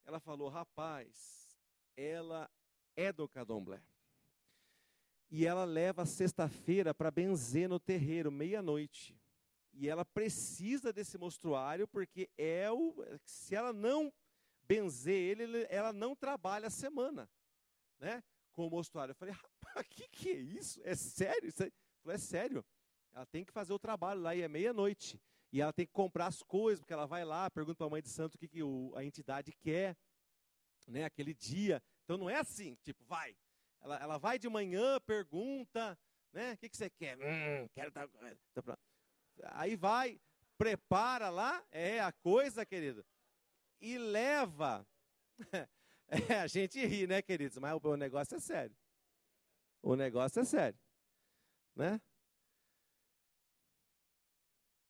[0.06, 1.58] ela falou, rapaz,
[1.96, 2.50] ela
[2.96, 3.84] é do Cadomblé.
[5.32, 9.18] E ela leva sexta-feira para benzer no terreiro, meia-noite.
[9.74, 12.94] E ela precisa desse mostruário, porque é o,
[13.26, 14.12] se ela não
[14.68, 17.30] benzer ele, ela não trabalha a semana,
[17.98, 18.22] né?
[18.52, 19.12] Com o mostruário.
[19.12, 20.82] Eu falei, rapaz, o que, que é isso?
[20.84, 21.48] É sério?
[21.48, 21.72] Isso é...
[22.04, 22.66] Falei, é sério.
[23.14, 25.18] Ela tem que fazer o trabalho lá e é meia-noite.
[25.52, 28.02] E ela tem que comprar as coisas, porque ela vai lá, pergunta para a mãe
[28.02, 29.98] de santo o que, que o, a entidade quer,
[30.88, 31.82] né, aquele dia.
[32.04, 33.36] Então não é assim, tipo, vai.
[33.82, 35.98] Ela, ela vai de manhã, pergunta,
[36.32, 37.18] né, o que, que você quer?
[37.18, 38.08] Hum, quero dar...
[39.54, 40.20] Aí vai,
[40.58, 43.06] prepara lá, é a coisa, querido,
[43.80, 44.86] e leva.
[46.30, 47.58] É, a gente ri, né, queridos?
[47.58, 48.76] Mas o, o negócio é sério.
[49.82, 50.78] O negócio é sério
[51.76, 52.02] né?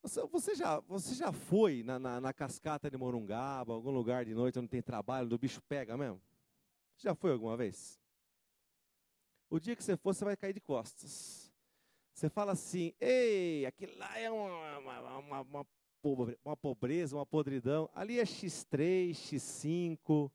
[0.04, 4.58] Você, já, você já foi na, na, na, cascata de Morungaba, algum lugar de noite
[4.58, 6.20] onde tem trabalho, do bicho pega mesmo?
[6.98, 8.01] Já foi alguma vez?
[9.52, 11.54] O dia que você for, você vai cair de costas.
[12.14, 15.68] Você fala assim, ei, aquilo lá é uma, uma, uma, uma,
[16.46, 17.90] uma pobreza, uma podridão.
[17.94, 20.32] Ali é X3, X5,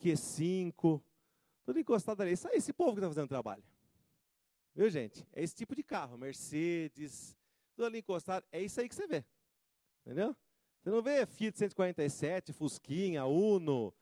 [0.00, 1.02] Q5,
[1.62, 2.32] tudo encostado ali.
[2.32, 3.62] Isso é esse povo que está fazendo trabalho.
[4.74, 5.26] Viu, gente?
[5.34, 7.36] É esse tipo de carro, Mercedes,
[7.76, 9.22] tudo ali encostado, é isso aí que você vê.
[10.06, 10.34] Entendeu?
[10.80, 13.92] Você não vê Fiat 147, Fusquinha, Uno,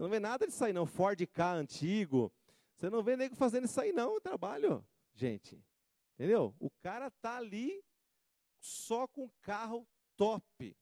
[0.00, 2.32] você não vê nada disso aí não, Ford K antigo.
[2.80, 4.82] Você não vê nego fazendo isso aí não, o trabalho,
[5.14, 5.62] gente.
[6.14, 6.54] Entendeu?
[6.58, 7.84] O cara tá ali
[8.58, 10.74] só com carro top.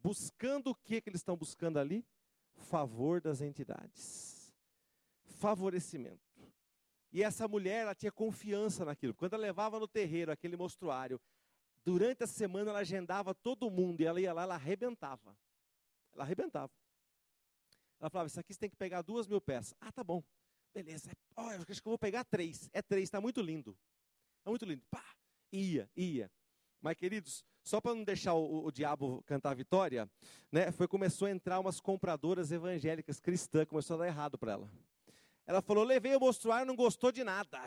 [0.00, 2.06] Buscando o que que eles estão buscando ali?
[2.54, 4.54] Favor das entidades.
[5.40, 6.22] Favorecimento.
[7.10, 9.12] E essa mulher, ela tinha confiança naquilo.
[9.12, 11.20] Quando ela levava no terreiro aquele mostruário,
[11.84, 15.36] durante a semana ela agendava todo mundo e ela ia lá, ela arrebentava.
[16.14, 16.70] Ela arrebentava.
[17.98, 19.74] Ela falava: Isso aqui você tem que pegar duas mil peças.
[19.80, 20.22] Ah, tá bom.
[20.74, 21.10] Beleza.
[21.36, 22.68] Oh, acho que eu vou pegar três.
[22.72, 23.76] É três, está muito lindo.
[24.38, 24.82] Está muito lindo.
[24.90, 25.04] Pá,
[25.52, 26.30] ia, ia.
[26.80, 30.08] Mas, queridos, só para não deixar o, o, diabo cantar a vitória,
[30.52, 34.70] né, foi começou a entrar umas compradoras evangélicas cristãs, começou a dar errado para ela.
[35.46, 37.60] Ela falou: levei o mostruário, não gostou de nada.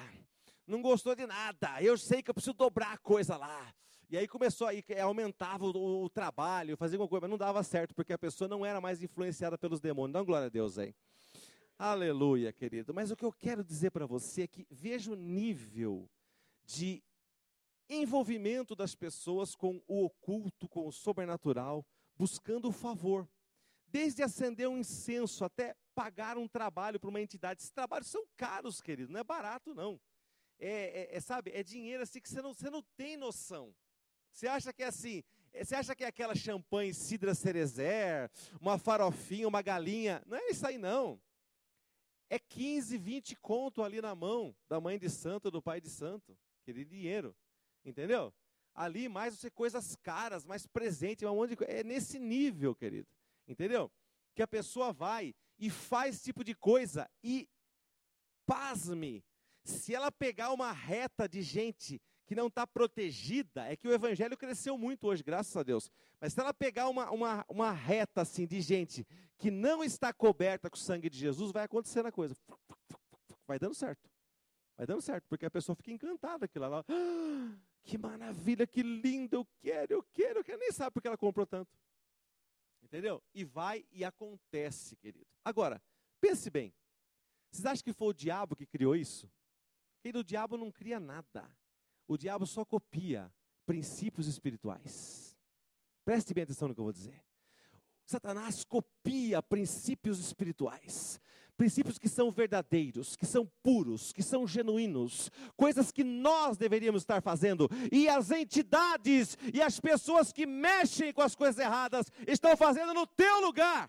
[0.66, 1.82] Não gostou de nada.
[1.82, 3.74] Eu sei que eu preciso dobrar a coisa lá.
[4.10, 7.94] E aí começou aí, aumentava o, o trabalho, fazia alguma coisa, mas não dava certo,
[7.94, 10.14] porque a pessoa não era mais influenciada pelos demônios.
[10.14, 10.96] Dá glória a Deus aí.
[11.82, 12.94] Aleluia, querido.
[12.94, 16.10] Mas o que eu quero dizer para você é que veja o nível
[16.66, 17.02] de
[17.88, 21.86] envolvimento das pessoas com o oculto, com o sobrenatural,
[22.18, 23.26] buscando o favor.
[23.88, 27.62] Desde acender um incenso até pagar um trabalho para uma entidade.
[27.62, 29.98] Esses trabalhos são caros, querido, não é barato, não.
[30.60, 33.74] É, é, é, sabe, é dinheiro assim que você não, você não tem noção.
[34.34, 38.78] Você acha que é assim, é, você acha que é aquela champanhe Cidra Cerezer, uma
[38.78, 40.22] farofinha, uma galinha?
[40.26, 41.18] Não é isso aí, não.
[42.30, 46.38] É 15, 20 conto ali na mão da mãe de santo, do pai de santo.
[46.64, 47.36] Querido dinheiro.
[47.84, 48.34] Entendeu?
[48.74, 51.74] Ali mais você coisas caras, mais presente, um monte de coisa.
[51.74, 53.08] É nesse nível, querido.
[53.48, 53.92] Entendeu?
[54.36, 57.50] Que a pessoa vai e faz esse tipo de coisa e
[58.46, 59.24] pasme.
[59.64, 64.38] Se ela pegar uma reta de gente que não está protegida, é que o evangelho
[64.38, 65.90] cresceu muito hoje, graças a Deus.
[66.22, 69.04] Mas se ela pegar uma, uma, uma reta assim de gente
[69.36, 72.36] que não está coberta com o sangue de Jesus, vai acontecendo a coisa.
[73.48, 74.08] Vai dando certo.
[74.78, 76.86] Vai dando certo, porque a pessoa fica encantada aquilo lá.
[77.82, 81.48] Que maravilha, que lindo, eu quero, eu quero, eu quero, nem sabe porque ela comprou
[81.48, 81.76] tanto.
[82.84, 83.24] Entendeu?
[83.34, 85.26] E vai e acontece, querido.
[85.44, 85.82] Agora,
[86.22, 86.72] pense bem.
[87.50, 89.28] Vocês acham que foi o diabo que criou isso?
[90.04, 91.50] Querido, o diabo não cria nada.
[92.10, 93.32] O diabo só copia
[93.68, 95.38] princípios espirituais.
[96.04, 97.24] Preste bem atenção no que eu vou dizer.
[98.04, 101.22] Satanás copia princípios espirituais,
[101.56, 107.22] princípios que são verdadeiros, que são puros, que são genuínos, coisas que nós deveríamos estar
[107.22, 112.92] fazendo, e as entidades e as pessoas que mexem com as coisas erradas estão fazendo
[112.92, 113.88] no teu lugar.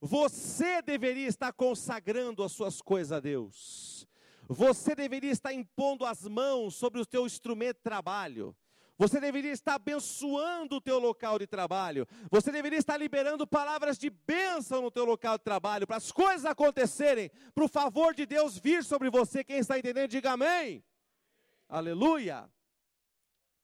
[0.00, 4.06] Você deveria estar consagrando as suas coisas a Deus.
[4.48, 8.56] Você deveria estar impondo as mãos sobre o teu instrumento de trabalho.
[8.96, 12.06] Você deveria estar abençoando o teu local de trabalho.
[12.30, 16.44] Você deveria estar liberando palavras de bênção no teu local de trabalho, para as coisas
[16.44, 19.44] acontecerem, para o favor de Deus vir sobre você.
[19.44, 20.82] Quem está entendendo, diga amém.
[21.68, 22.50] Aleluia.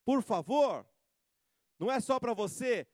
[0.04, 0.86] Por favor,
[1.80, 2.86] não é só para você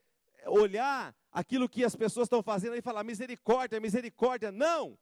[0.47, 4.51] olhar aquilo que as pessoas estão fazendo e falar misericórdia, misericórdia.
[4.53, 4.97] Não.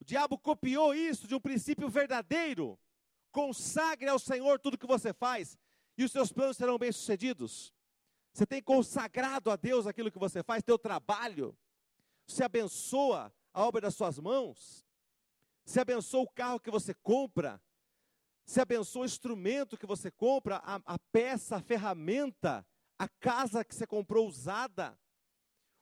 [0.00, 2.78] O diabo copiou isso de um princípio verdadeiro.
[3.30, 5.58] Consagre ao Senhor tudo que você faz
[5.96, 7.72] e os seus planos serão bem-sucedidos.
[8.32, 11.56] Você tem consagrado a Deus aquilo que você faz, teu trabalho.
[12.26, 14.86] Você abençoa a obra das suas mãos.
[15.64, 17.60] Você abençoa o carro que você compra.
[18.44, 22.66] Você abençoa o instrumento que você compra, a, a peça, a ferramenta,
[22.98, 24.98] a casa que você comprou usada,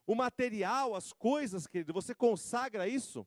[0.07, 1.93] o material, as coisas, querido.
[1.93, 3.27] Você consagra isso.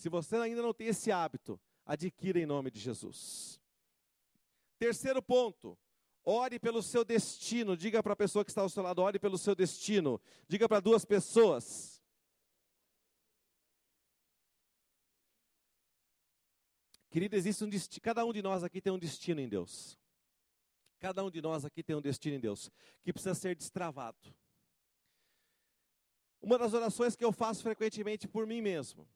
[0.00, 3.60] Se você ainda não tem esse hábito, adquira em nome de Jesus.
[4.78, 5.76] Terceiro ponto,
[6.24, 7.76] ore pelo seu destino.
[7.76, 10.18] Diga para a pessoa que está ao seu lado, ore pelo seu destino.
[10.48, 12.02] Diga para duas pessoas.
[17.10, 19.98] Querido, existe um destino, cada um de nós aqui tem um destino em Deus.
[20.98, 22.70] Cada um de nós aqui tem um destino em Deus,
[23.02, 24.34] que precisa ser destravado.
[26.40, 29.06] Uma das orações que eu faço frequentemente por mim mesmo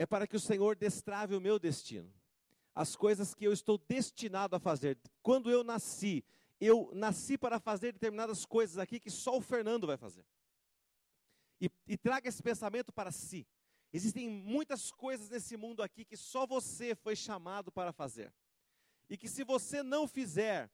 [0.00, 2.10] é para que o Senhor destrave o meu destino.
[2.74, 4.98] As coisas que eu estou destinado a fazer.
[5.22, 6.24] Quando eu nasci,
[6.58, 10.24] eu nasci para fazer determinadas coisas aqui que só o Fernando vai fazer.
[11.60, 13.46] E, e traga esse pensamento para si.
[13.92, 18.32] Existem muitas coisas nesse mundo aqui que só você foi chamado para fazer.
[19.06, 20.70] E que se você não fizer,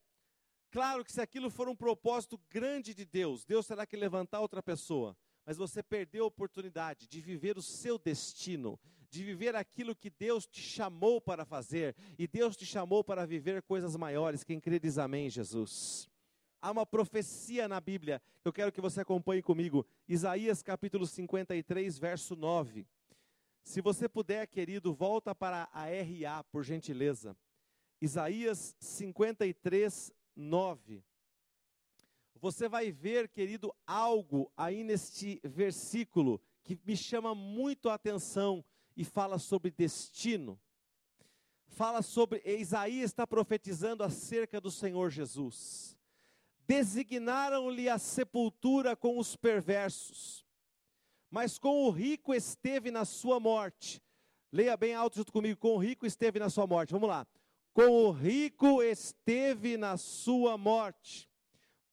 [0.71, 4.63] claro que se aquilo for um propósito grande de Deus, Deus terá que levantar outra
[4.63, 5.17] pessoa.
[5.45, 10.45] Mas você perdeu a oportunidade de viver o seu destino, de viver aquilo que Deus
[10.45, 14.43] te chamou para fazer, e Deus te chamou para viver coisas maiores.
[14.43, 16.09] Quem crê diz amém, Jesus.
[16.61, 19.85] Há uma profecia na Bíblia que eu quero que você acompanhe comigo.
[20.07, 22.85] Isaías capítulo 53, verso 9.
[23.63, 27.35] Se você puder, querido, volta para a RA, por gentileza.
[28.01, 31.03] Isaías 53, 9.
[32.39, 38.63] Você vai ver, querido, algo aí neste versículo que me chama muito a atenção
[38.97, 40.59] e fala sobre destino.
[41.67, 45.95] Fala sobre, Isaías está profetizando acerca do Senhor Jesus.
[46.67, 50.43] Designaram-lhe a sepultura com os perversos,
[51.29, 54.01] mas com o rico esteve na sua morte.
[54.51, 56.91] Leia bem alto junto comigo: com o rico esteve na sua morte.
[56.91, 57.27] Vamos lá.
[57.73, 61.29] Com o rico esteve na sua morte,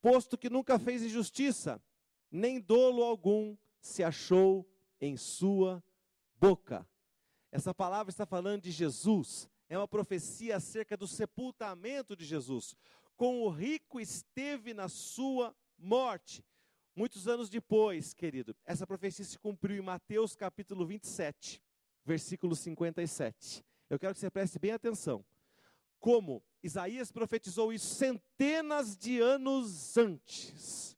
[0.01, 1.83] posto que nunca fez injustiça,
[2.31, 4.67] nem dolo algum se achou
[4.99, 5.85] em sua
[6.41, 6.89] boca.
[7.55, 12.75] Essa palavra está falando de Jesus, é uma profecia acerca do sepultamento de Jesus.
[13.17, 16.45] Com o rico esteve na sua morte.
[16.97, 21.63] Muitos anos depois, querido, essa profecia se cumpriu em Mateus capítulo 27,
[22.05, 23.65] versículo 57.
[23.89, 25.25] Eu quero que você preste bem atenção.
[26.01, 30.97] Como Isaías profetizou isso centenas de anos antes.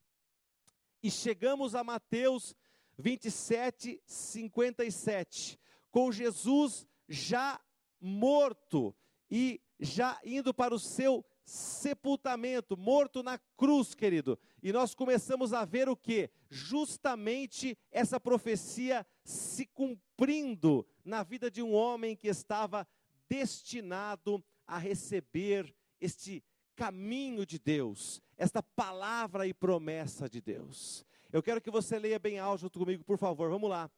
[1.03, 2.57] E chegamos a Mateus
[2.97, 5.59] 27, 57,
[5.97, 7.59] com Jesus já
[7.99, 8.95] morto
[9.31, 14.39] e já indo para o seu sepultamento, morto na cruz, querido.
[14.63, 16.29] E nós começamos a ver o que?
[16.51, 22.87] Justamente essa profecia se cumprindo na vida de um homem que estava
[23.27, 26.45] destinado a receber este
[26.75, 31.07] caminho de Deus, esta palavra e promessa de Deus.
[31.33, 33.49] Eu quero que você leia bem alto junto comigo, por favor.
[33.49, 33.91] Vamos lá.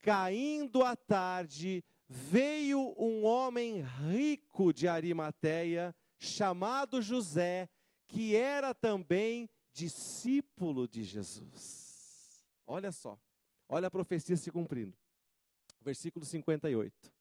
[0.00, 7.68] Caindo a tarde, veio um homem rico de Arimateia, chamado José,
[8.06, 12.44] que era também discípulo de Jesus.
[12.66, 13.18] Olha só,
[13.68, 14.96] olha a profecia se cumprindo.
[15.80, 17.12] Versículo 58.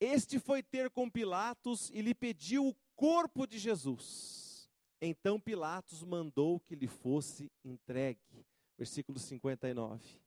[0.00, 4.70] Este foi ter com Pilatos e lhe pediu o corpo de Jesus.
[5.00, 8.46] Então Pilatos mandou que lhe fosse entregue.
[8.76, 10.23] Versículo 59.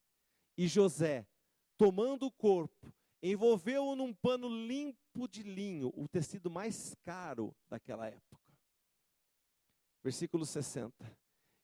[0.57, 1.25] E José,
[1.77, 2.91] tomando o corpo,
[3.21, 8.41] envolveu-o num pano limpo de linho, o tecido mais caro daquela época.
[10.03, 10.93] Versículo 60.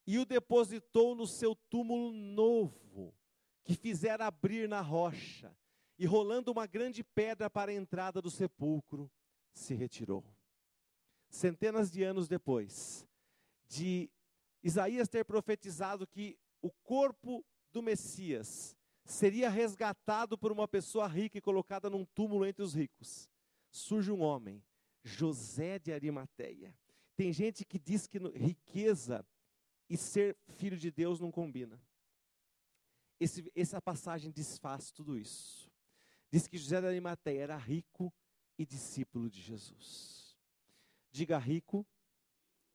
[0.06, 3.16] E o depositou no seu túmulo novo,
[3.64, 5.56] que fizera abrir na rocha,
[5.98, 9.10] e rolando uma grande pedra para a entrada do sepulcro,
[9.54, 10.24] se retirou.
[11.30, 13.08] Centenas de anos depois
[13.68, 14.10] de
[14.62, 18.76] Isaías ter profetizado que o corpo do Messias
[19.06, 23.30] seria resgatado por uma pessoa rica e colocada num túmulo entre os ricos.
[23.70, 24.64] Surge um homem,
[25.04, 26.76] José de Arimateia.
[27.16, 29.26] Tem gente que diz que riqueza
[29.90, 31.82] e ser filho de Deus não combina.
[33.20, 35.72] Esse, essa passagem desfaz tudo isso.
[36.32, 38.14] Diz que José de Arimateia era rico
[38.58, 40.38] e discípulo de Jesus.
[41.12, 41.86] Diga rico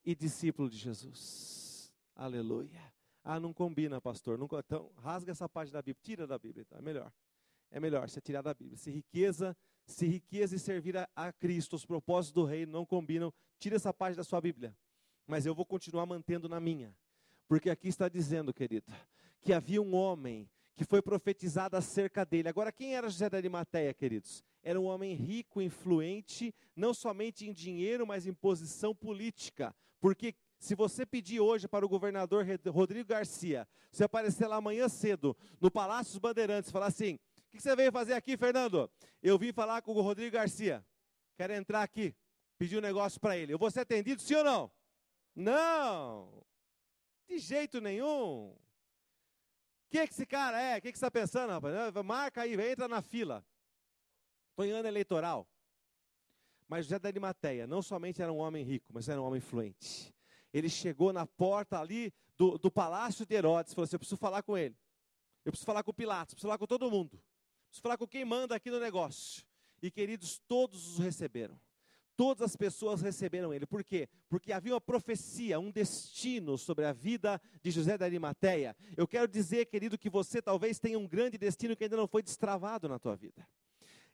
[0.05, 1.93] e discípulo de Jesus.
[2.15, 2.93] Aleluia.
[3.31, 4.39] Ah, não combina, pastor.
[4.39, 7.13] Não, então, rasga essa página da Bíblia, tira da Bíblia, então, é melhor.
[7.69, 8.75] É melhor você tirar da Bíblia.
[8.75, 9.55] Se riqueza,
[9.85, 13.93] se riqueza e servir a, a Cristo, os propósitos do reino não combinam, tira essa
[13.93, 14.75] página da sua Bíblia.
[15.27, 16.91] Mas eu vou continuar mantendo na minha.
[17.47, 18.91] Porque aqui está dizendo, querido,
[19.43, 22.49] que havia um homem que foi profetizado acerca dele.
[22.49, 24.43] Agora, quem era José da Arimateia, queridos?
[24.63, 29.75] Era um homem rico, influente, não somente em dinheiro, mas em posição política.
[29.99, 35.35] Porque se você pedir hoje para o governador Rodrigo Garcia, se aparecer lá amanhã cedo,
[35.59, 38.91] no Palácio dos Bandeirantes, falar assim: o que você veio fazer aqui, Fernando?
[39.23, 40.85] Eu vim falar com o Rodrigo Garcia.
[41.37, 42.13] Quero entrar aqui,
[42.57, 43.53] pedir um negócio para ele.
[43.53, 44.71] Eu vou ser atendido, sim ou não?
[45.33, 46.45] Não!
[47.25, 48.49] De jeito nenhum.
[48.49, 48.57] O
[49.89, 50.77] que, que esse cara é?
[50.77, 51.73] O que, que você está pensando, rapaz?
[52.05, 53.45] Marca aí, entra na fila.
[54.49, 55.47] Estou em ano eleitoral.
[56.67, 60.13] Mas José da Arimateia não somente era um homem rico, mas era um homem influente
[60.53, 64.41] ele chegou na porta ali do, do palácio de Herodes, falou assim: eu preciso falar
[64.43, 64.75] com ele.
[65.45, 67.19] Eu preciso falar com Pilatos, preciso falar com todo mundo.
[67.67, 69.43] Preciso falar com quem manda aqui no negócio.
[69.81, 71.59] E queridos, todos os receberam.
[72.15, 73.65] Todas as pessoas receberam ele.
[73.65, 74.09] Por quê?
[74.27, 78.75] Porque havia uma profecia, um destino sobre a vida de José da Arimateia.
[78.97, 82.21] Eu quero dizer, querido, que você talvez tenha um grande destino que ainda não foi
[82.21, 83.47] destravado na tua vida.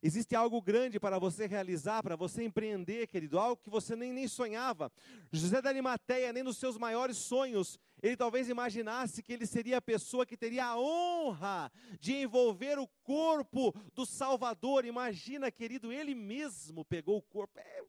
[0.01, 4.27] Existe algo grande para você realizar, para você empreender, querido, algo que você nem, nem
[4.27, 4.91] sonhava.
[5.31, 9.81] José da Arimateia, nem nos seus maiores sonhos, ele talvez imaginasse que ele seria a
[9.81, 14.85] pessoa que teria a honra de envolver o corpo do Salvador.
[14.85, 17.57] Imagina, querido, ele mesmo pegou o corpo.
[17.57, 17.81] É,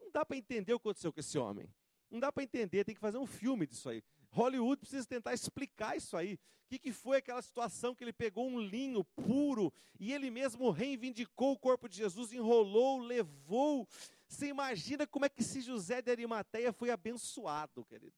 [0.00, 1.68] não dá para entender o que aconteceu com esse homem.
[2.10, 4.02] Não dá para entender, tem que fazer um filme disso aí.
[4.34, 6.34] Hollywood precisa tentar explicar isso aí.
[6.34, 10.70] O que, que foi aquela situação que ele pegou um linho puro e ele mesmo
[10.70, 13.86] reivindicou o corpo de Jesus, enrolou, levou.
[14.26, 18.16] Você imagina como é que esse José de Arimateia foi abençoado, querido.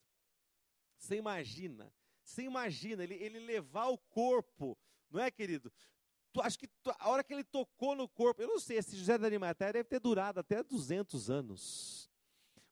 [0.97, 1.93] Você imagina,
[2.25, 4.77] você imagina ele, ele levar o corpo,
[5.11, 5.71] não é, querido?
[6.33, 8.97] Tu, acho que tu, a hora que ele tocou no corpo, eu não sei, esse
[8.97, 12.11] José de Arimateia deve ter durado até 200 anos.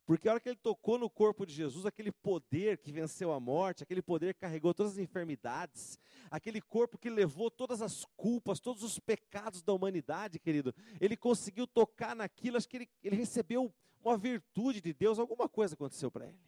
[0.07, 3.41] Porque a hora que ele tocou no corpo de Jesus, aquele poder que venceu a
[3.41, 5.99] morte, aquele poder que carregou todas as enfermidades,
[6.31, 11.67] aquele corpo que levou todas as culpas, todos os pecados da humanidade, querido, ele conseguiu
[11.67, 16.27] tocar naquilo, acho que ele, ele recebeu uma virtude de Deus, alguma coisa aconteceu para
[16.27, 16.41] ele.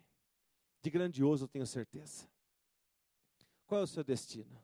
[0.82, 2.28] De grandioso, eu tenho certeza.
[3.66, 4.62] Qual é o seu destino?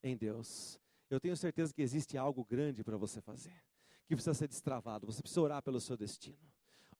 [0.00, 0.78] Em Deus.
[1.10, 3.64] Eu tenho certeza que existe algo grande para você fazer,
[4.06, 6.38] que precisa ser destravado, você precisa orar pelo seu destino.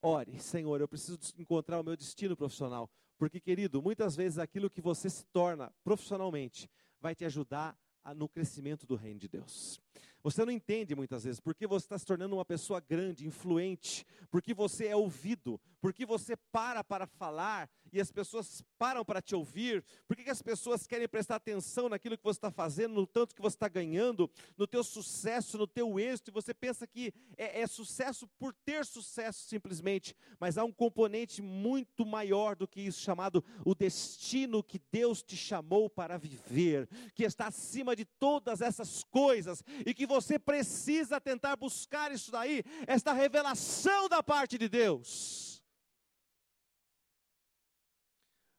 [0.01, 2.89] Ore, Senhor, eu preciso encontrar o meu destino profissional.
[3.17, 6.71] Porque, querido, muitas vezes aquilo que você se torna profissionalmente
[7.01, 7.77] vai te ajudar
[8.15, 9.81] no crescimento do reino de Deus.
[10.23, 14.53] Você não entende muitas vezes porque você está se tornando uma pessoa grande, influente, porque
[14.53, 19.85] você é ouvido, porque você para para falar e as pessoas param para te ouvir,
[20.07, 23.41] porque que as pessoas querem prestar atenção naquilo que você está fazendo, no tanto que
[23.41, 27.67] você está ganhando, no teu sucesso, no teu êxito, e você pensa que é, é
[27.67, 33.43] sucesso por ter sucesso simplesmente, mas há um componente muito maior do que isso, chamado
[33.65, 39.65] o destino que Deus te chamou para viver, que está acima de todas essas coisas,
[39.89, 45.63] e que você precisa tentar buscar isso daí, esta revelação da parte de Deus.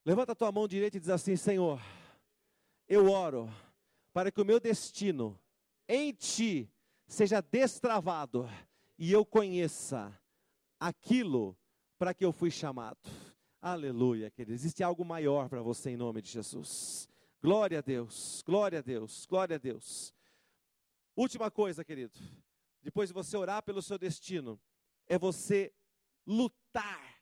[0.03, 1.79] Levanta a tua mão direita e diz assim: Senhor,
[2.87, 3.47] eu oro
[4.11, 5.39] para que o meu destino
[5.87, 6.67] em ti
[7.05, 8.49] seja destravado
[8.97, 10.11] e eu conheça
[10.79, 11.55] aquilo
[11.99, 13.07] para que eu fui chamado.
[13.61, 14.53] Aleluia, querido.
[14.53, 17.07] Existe algo maior para você em nome de Jesus.
[17.39, 20.11] Glória a Deus, glória a Deus, glória a Deus.
[21.19, 22.17] Última coisa, querido.
[22.81, 24.57] Depois de você orar pelo seu destino,
[25.05, 25.73] é você
[26.25, 27.21] lutar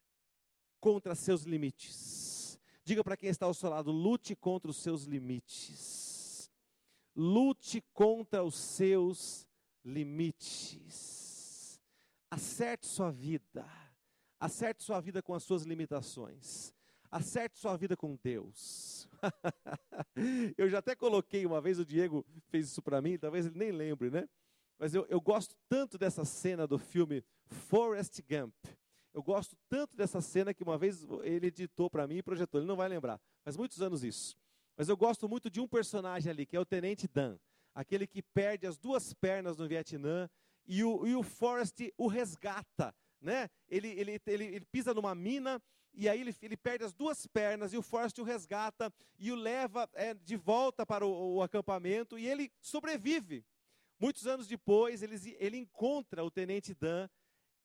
[0.79, 2.59] contra seus limites.
[2.83, 6.51] Diga para quem está ao seu lado: lute contra os seus limites.
[7.15, 9.47] Lute contra os seus
[9.83, 11.81] limites.
[12.29, 13.67] Acerte sua vida.
[14.39, 16.71] Acerte sua vida com as suas limitações.
[17.11, 19.07] Acerte sua vida com Deus.
[20.57, 23.71] eu já até coloquei uma vez, o Diego fez isso para mim, talvez ele nem
[23.71, 24.27] lembre, né?
[24.77, 28.53] Mas eu, eu gosto tanto dessa cena do filme Forrest Gump.
[29.13, 32.59] Eu gosto tanto dessa cena que uma vez ele editou para mim e projetou.
[32.59, 34.35] Ele não vai lembrar, faz muitos anos isso.
[34.75, 37.37] Mas eu gosto muito de um personagem ali, que é o Tenente Dan.
[37.73, 40.29] Aquele que perde as duas pernas no Vietnã
[40.67, 43.49] e o, e o Forrest o resgata né?
[43.67, 45.61] Ele, ele, ele, ele pisa numa mina
[45.97, 49.35] e aí ele, ele perde as duas pernas e o Forrest o resgata e o
[49.35, 53.43] leva é, de volta para o, o, acampamento e ele sobrevive.
[53.99, 57.09] Muitos anos depois, ele, ele encontra o Tenente Dan.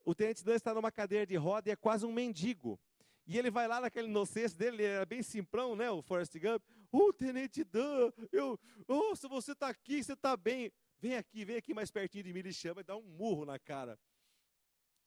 [0.02, 2.80] O Tenente Dan está numa cadeira de roda e é quase um mendigo.
[3.26, 6.62] E ele vai lá naquele inocência dele, ele era bem simprão, né, o Forrest Gump.
[6.90, 8.58] Ô, oh, Tenente Dan, eu,
[8.88, 10.72] oh, se você está aqui, você está bem.
[10.98, 13.58] Vem aqui, vem aqui mais pertinho de mim, ele chama e dá um murro na
[13.58, 13.98] cara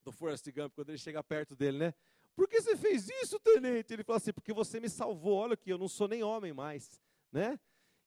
[0.04, 1.94] do Forrest Gump, quando ele chega perto dele, né?
[2.36, 3.94] Por que você fez isso, tenente?
[3.94, 7.00] Ele fala assim, porque você me salvou, olha que eu não sou nem homem mais,
[7.32, 7.58] né?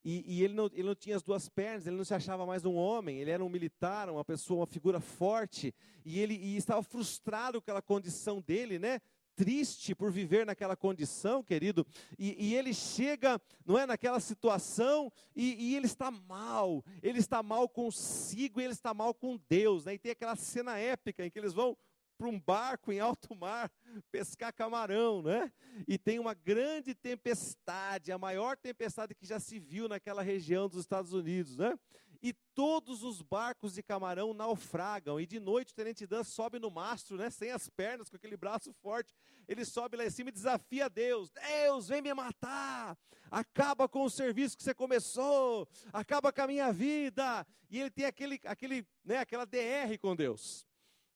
[0.05, 2.63] E, e, ele, não, ele não tinha as duas pernas, ele não se achava mais
[2.63, 5.73] um homem, ele era um militar, uma pessoa, uma figura forte,
[6.05, 9.01] e ele e estava frustrado com aquela condição dele, né?
[9.35, 11.85] Triste por viver naquela condição, querido,
[12.17, 17.41] e, e ele chega, não é, naquela situação, e, e, ele está mal, ele está
[17.43, 19.95] mal consigo, ele está mal com Deus, né?
[19.95, 21.75] E tem aquela cena épica em que eles vão
[22.19, 23.71] para um barco em alto mar
[24.11, 25.49] pescar camarão, né?
[25.87, 30.81] E tem uma grande tempestade, a maior tempestade que já se viu naquela região dos
[30.81, 31.79] Estados Unidos, né?
[32.21, 35.17] E todos os barcos de camarão naufragam.
[35.17, 37.29] E de noite o Tenente Dan sobe no mastro, né?
[37.29, 39.15] Sem as pernas, com aquele braço forte.
[39.47, 42.97] Ele sobe lá em cima e desafia Deus: Deus, vem me matar.
[43.31, 45.65] Acaba com o serviço que você começou.
[45.93, 47.47] Acaba com a minha vida.
[47.69, 49.19] E ele tem aquele, aquele, né?
[49.19, 50.67] Aquela DR com Deus.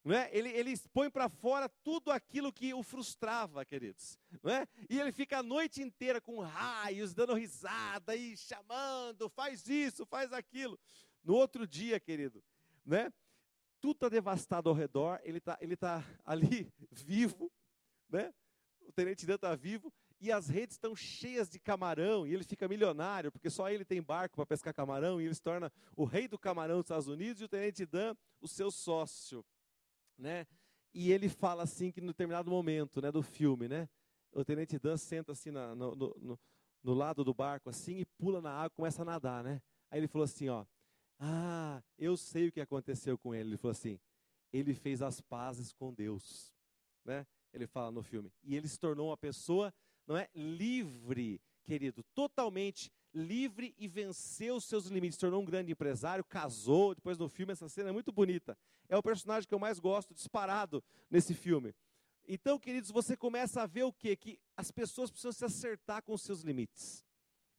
[0.03, 0.29] Não é?
[0.33, 4.19] ele, ele põe para fora tudo aquilo que o frustrava, queridos.
[4.41, 4.67] Não é?
[4.89, 10.33] E ele fica a noite inteira com raios, dando risada e chamando, faz isso, faz
[10.33, 10.77] aquilo.
[11.23, 12.43] No outro dia, querido,
[12.85, 13.11] né?
[13.83, 17.51] tudo está devastado ao redor, ele está ele tá ali vivo,
[18.09, 18.33] né?
[18.81, 22.65] o tenente Dan está vivo, e as redes estão cheias de camarão, e ele fica
[22.65, 26.29] milionário, porque só ele tem barco para pescar camarão, e ele se torna o rei
[26.29, 29.45] do camarão dos Estados Unidos, e o tenente Dan, o seu sócio
[30.17, 30.45] né?
[30.93, 33.89] E ele fala assim que no determinado momento, né, do filme, né,
[34.31, 36.39] o tenente Dan senta assim na, no, no,
[36.83, 39.61] no, lado do barco assim e pula na água, começa a nadar, né?
[39.89, 40.65] Aí ele falou assim, ó,
[41.19, 43.51] ah, eu sei o que aconteceu com ele.
[43.51, 43.99] Ele falou assim,
[44.51, 46.53] ele fez as pazes com Deus,
[47.05, 47.25] né?
[47.53, 48.31] Ele fala no filme.
[48.43, 49.73] E ele se tornou uma pessoa,
[50.07, 55.71] não é, livre, querido, totalmente livre e venceu os seus limites, se tornou um grande
[55.71, 58.57] empresário, casou, depois no filme essa cena é muito bonita.
[58.89, 61.73] É o personagem que eu mais gosto, disparado nesse filme.
[62.27, 64.15] Então, queridos, você começa a ver o quê?
[64.15, 67.05] Que as pessoas precisam se acertar com os seus limites.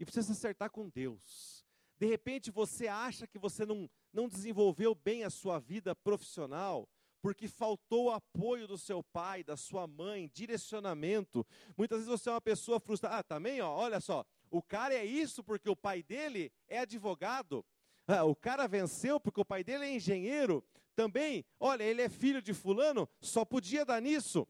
[0.00, 1.64] E precisam se acertar com Deus.
[1.98, 6.88] De repente você acha que você não, não desenvolveu bem a sua vida profissional,
[7.22, 11.46] porque faltou o apoio do seu pai, da sua mãe, direcionamento.
[11.76, 13.16] Muitas vezes você é uma pessoa frustrada.
[13.16, 17.64] Ah, também, ó, olha só, o cara é isso porque o pai dele é advogado.
[18.06, 20.64] Ah, o cara venceu porque o pai dele é engenheiro.
[20.94, 24.46] Também, olha, ele é filho de fulano, só podia dar nisso.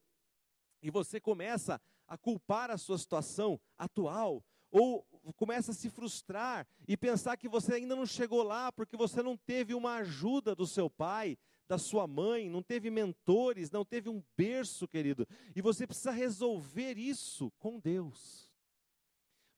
[0.82, 6.96] E você começa a culpar a sua situação atual, ou começa a se frustrar e
[6.96, 10.90] pensar que você ainda não chegou lá porque você não teve uma ajuda do seu
[10.90, 15.26] pai, da sua mãe, não teve mentores, não teve um berço, querido.
[15.54, 18.52] E você precisa resolver isso com Deus.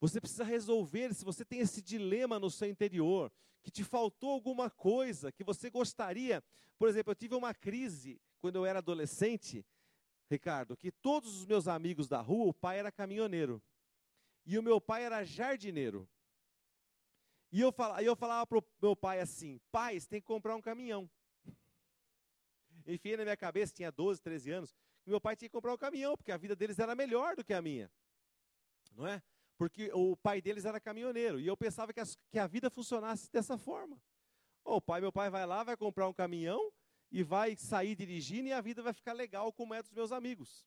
[0.06, 4.70] Você precisa resolver, se você tem esse dilema no seu interior, que te faltou alguma
[4.70, 6.44] coisa, que você gostaria.
[6.78, 9.66] Por exemplo, eu tive uma crise quando eu era adolescente,
[10.30, 13.60] Ricardo, que todos os meus amigos da rua, o pai era caminhoneiro.
[14.44, 16.08] E o meu pai era jardineiro.
[17.50, 20.54] E eu falava, eu falava para o meu pai assim: pai, você tem que comprar
[20.54, 21.10] um caminhão.
[22.86, 26.16] Enfiei na minha cabeça, tinha 12, 13 anos, meu pai tinha que comprar um caminhão,
[26.16, 27.90] porque a vida deles era melhor do que a minha.
[28.92, 29.20] Não é?
[29.58, 31.40] Porque o pai deles era caminhoneiro.
[31.40, 34.00] E eu pensava que, as, que a vida funcionasse dessa forma.
[34.64, 36.72] O pai, meu pai vai lá, vai comprar um caminhão
[37.10, 40.66] e vai sair dirigindo e a vida vai ficar legal como é dos meus amigos.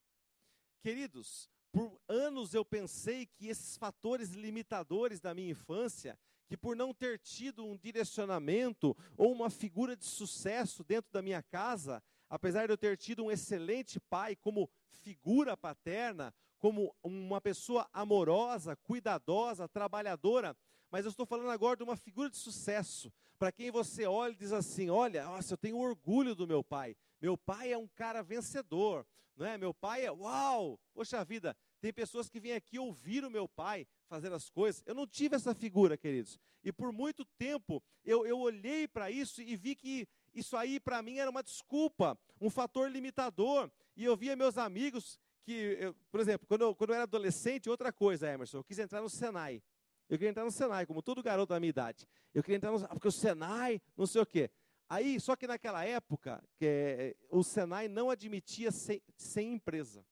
[0.81, 6.17] Queridos, por anos eu pensei que esses fatores limitadores da minha infância,
[6.47, 11.43] que por não ter tido um direcionamento ou uma figura de sucesso dentro da minha
[11.43, 14.69] casa, apesar de eu ter tido um excelente pai como
[15.03, 20.55] figura paterna, como uma pessoa amorosa, cuidadosa, trabalhadora,
[20.91, 24.38] mas eu estou falando agora de uma figura de sucesso, para quem você olha e
[24.38, 26.95] diz assim: olha, nossa, eu tenho orgulho do meu pai.
[27.21, 29.05] Meu pai é um cara vencedor,
[29.36, 29.57] não é?
[29.57, 33.88] Meu pai é, uau, poxa vida, tem pessoas que vêm aqui ouvir o meu pai
[34.07, 34.84] fazer as coisas.
[34.86, 36.38] Eu não tive essa figura, queridos.
[36.63, 41.01] E por muito tempo eu, eu olhei para isso e vi que isso aí para
[41.01, 43.69] mim era uma desculpa, um fator limitador.
[43.95, 47.69] E eu via meus amigos que, eu, por exemplo, quando eu, quando eu era adolescente,
[47.69, 49.61] outra coisa, Emerson, eu quis entrar no Senai.
[50.07, 52.07] Eu queria entrar no Senai, como todo garoto da minha idade.
[52.34, 54.49] Eu queria entrar no porque o Senai, não sei o quê.
[54.88, 60.03] Aí, só que naquela época, que, é, o Senai não admitia sem, sem empresa.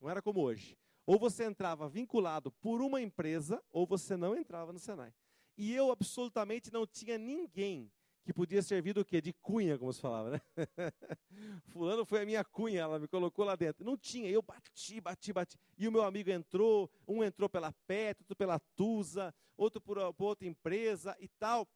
[0.00, 0.78] Não era como hoje.
[1.04, 5.12] Ou você entrava vinculado por uma empresa, ou você não entrava no Senai.
[5.56, 7.90] E eu absolutamente não tinha ninguém
[8.24, 9.20] que podia servir do quê?
[9.20, 10.40] De cunha, como se falava, né?
[11.68, 13.84] Fulano foi a minha cunha, ela me colocou lá dentro.
[13.84, 15.58] Não tinha, eu bati, bati, bati.
[15.76, 20.24] E o meu amigo entrou, um entrou pela Petro, outro pela Tusa, outro por, por
[20.26, 21.68] outra empresa e tal.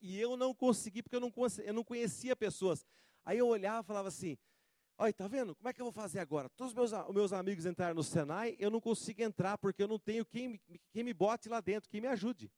[0.00, 1.32] E eu não consegui, porque eu não,
[1.64, 2.86] eu não conhecia pessoas.
[3.24, 4.38] Aí eu olhava e falava assim,
[4.96, 5.54] olha, tá vendo?
[5.56, 6.48] Como é que eu vou fazer agora?
[6.50, 9.98] Todos os meus, meus amigos entraram no Senai, eu não consigo entrar, porque eu não
[9.98, 10.60] tenho quem,
[10.92, 12.50] quem me bote lá dentro, quem me ajude.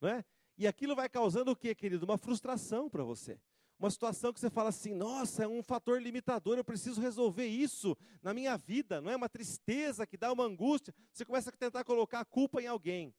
[0.00, 0.24] Não é?
[0.60, 2.04] E aquilo vai causando o que, querido?
[2.04, 3.40] Uma frustração para você.
[3.78, 7.96] Uma situação que você fala assim: nossa, é um fator limitador, eu preciso resolver isso
[8.22, 9.16] na minha vida, não é?
[9.16, 10.94] Uma tristeza que dá uma angústia.
[11.14, 13.14] Você começa a tentar colocar a culpa em alguém.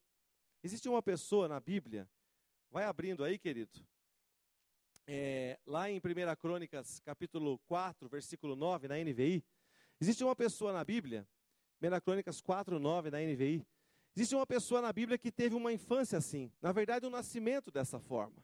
[0.63, 2.07] Existe uma pessoa na Bíblia,
[2.69, 3.83] vai abrindo aí, querido.
[5.07, 6.01] É, lá em 1
[6.39, 9.43] Crônicas, capítulo 4, versículo 9, na NVI.
[9.99, 11.27] Existe uma pessoa na Bíblia,
[11.81, 13.65] 1 Crônicas 4, 9, na NVI,
[14.15, 17.99] Existe uma pessoa na Bíblia que teve uma infância assim, na verdade, um nascimento dessa
[17.99, 18.43] forma.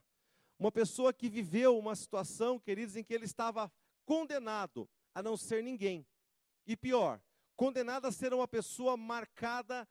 [0.58, 3.72] Uma pessoa que viveu uma situação, queridos, em que ele estava
[4.06, 6.08] condenado a não ser ninguém.
[6.66, 7.22] E pior,
[7.56, 9.88] condenado a ser uma pessoa marcada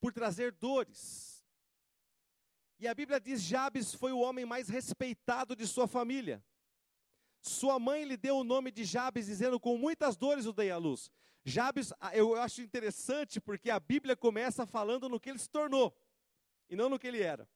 [0.00, 1.46] por trazer dores.
[2.78, 6.44] E a Bíblia diz: Jabes foi o homem mais respeitado de sua família.
[7.40, 10.76] Sua mãe lhe deu o nome de Jabes, dizendo: Com muitas dores o dei à
[10.76, 11.10] luz.
[11.44, 15.94] Jabes, ah, eu acho interessante porque a Bíblia começa falando no que ele se tornou
[16.70, 17.48] e não no que ele era.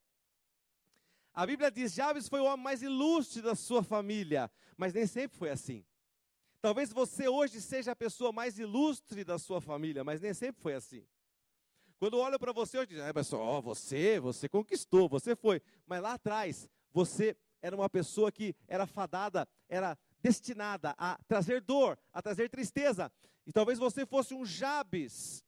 [1.32, 5.37] A Bíblia diz: Jabes foi o homem mais ilustre da sua família, mas nem sempre
[5.39, 5.84] foi assim.
[6.61, 10.74] Talvez você hoje seja a pessoa mais ilustre da sua família, mas nem sempre foi
[10.74, 11.07] assim.
[11.99, 15.62] Quando olho para você, eu digo, ah, pessoal, oh, você, você conquistou, você foi.
[15.87, 21.99] Mas lá atrás, você era uma pessoa que era fadada, era destinada a trazer dor,
[22.12, 23.11] a trazer tristeza.
[23.47, 25.44] E talvez você fosse um Jabes.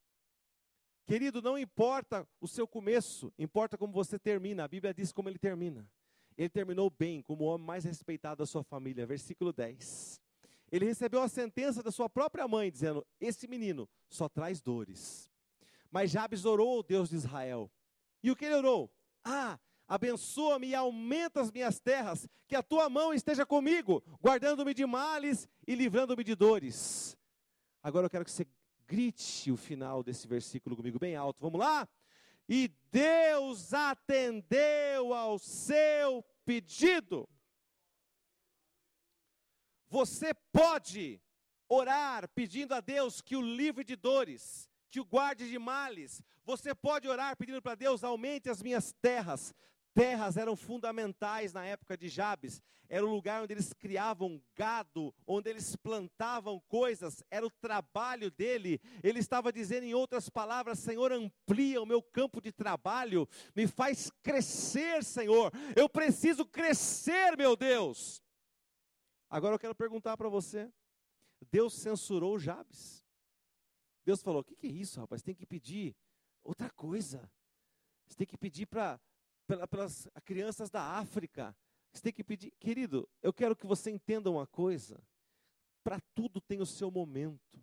[1.05, 4.65] Querido, não importa o seu começo, importa como você termina.
[4.65, 5.91] A Bíblia diz como ele termina.
[6.37, 9.05] Ele terminou bem, como o homem mais respeitado da sua família.
[9.05, 10.21] Versículo 10.
[10.71, 15.29] Ele recebeu a sentença da sua própria mãe, dizendo: Esse menino só traz dores.
[15.91, 17.71] Mas Jabes orou ao Deus de Israel.
[18.23, 18.91] E o que ele orou?
[19.25, 24.85] Ah, abençoa-me e aumenta as minhas terras, que a tua mão esteja comigo, guardando-me de
[24.87, 27.18] males e livrando-me de dores.
[27.83, 28.47] Agora eu quero que você
[28.87, 31.41] grite o final desse versículo comigo bem alto.
[31.41, 31.89] Vamos lá?
[32.49, 37.29] E Deus atendeu ao seu pedido.
[39.91, 41.21] Você pode
[41.69, 46.23] orar pedindo a Deus que o livre de dores, que o guarde de males.
[46.45, 49.55] Você pode orar pedindo para Deus aumente as minhas terras,
[49.99, 52.63] terras eram fundamentais na época de Jabes.
[52.89, 58.81] Era o lugar onde eles criavam gado, onde eles plantavam coisas, era o trabalho dele.
[59.03, 64.09] Ele estava dizendo, em outras palavras: Senhor, amplia o meu campo de trabalho, me faz
[64.23, 65.53] crescer, Senhor.
[65.75, 68.23] Eu preciso crescer, meu Deus.
[69.29, 70.73] Agora eu quero perguntar para você:
[71.51, 73.05] Deus censurou Jabes?
[74.05, 75.23] Deus falou: o que, que é isso, rapaz?
[75.23, 75.97] Tem que pedir
[76.45, 77.29] outra coisa.
[78.07, 78.99] Você tem que pedir para
[79.69, 81.57] pelas crianças da África.
[81.93, 85.03] Você tem que pedir, querido, eu quero que você entenda uma coisa.
[85.83, 87.63] Para tudo tem o seu momento.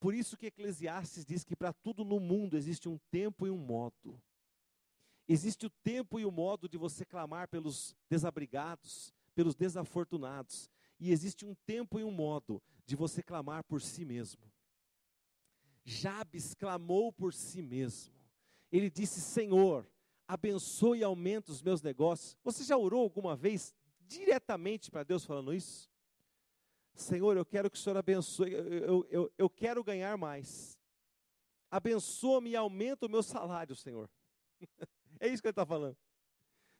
[0.00, 3.58] Por isso que Eclesiastes diz que para tudo no mundo existe um tempo e um
[3.58, 4.20] modo.
[5.28, 10.70] Existe o tempo e o modo de você clamar pelos desabrigados, pelos desafortunados.
[10.98, 14.40] E existe um tempo e um modo de você clamar por si mesmo.
[15.84, 18.14] Jabes clamou por si mesmo.
[18.70, 19.88] Ele disse: Senhor,
[20.26, 22.36] abençoe e aumente os meus negócios.
[22.42, 25.90] Você já orou alguma vez diretamente para Deus falando isso?
[26.94, 30.78] Senhor, eu quero que o Senhor abençoe, eu, eu, eu quero ganhar mais.
[31.70, 34.08] Abençoa-me e aumenta o meu salário, Senhor.
[35.20, 35.96] é isso que ele está falando.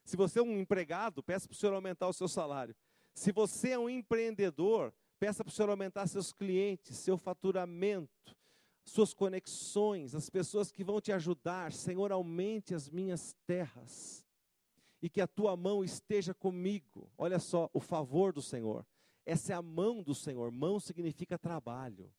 [0.04, 2.74] Se você é um empregado, peça para o Senhor aumentar o seu salário.
[3.12, 8.36] Se você é um empreendedor, peça para o Senhor aumentar seus clientes, seu faturamento
[8.86, 11.72] suas conexões, as pessoas que vão te ajudar.
[11.72, 14.24] Senhor, aumente as minhas terras
[15.02, 17.10] e que a tua mão esteja comigo.
[17.18, 18.86] Olha só, o favor do Senhor.
[19.24, 20.50] Essa é a mão do Senhor.
[20.50, 22.10] Mão significa trabalho.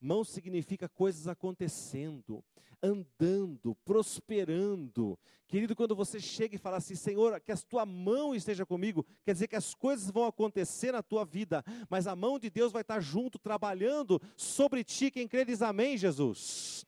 [0.00, 2.42] Mão significa coisas acontecendo,
[2.82, 5.18] andando, prosperando.
[5.46, 9.32] Querido, quando você chega e fala assim, Senhor, que a tua mão esteja comigo, quer
[9.32, 12.82] dizer que as coisas vão acontecer na tua vida, mas a mão de Deus vai
[12.82, 15.10] estar junto, trabalhando sobre ti.
[15.10, 16.86] Quem crê diz amém, Jesus.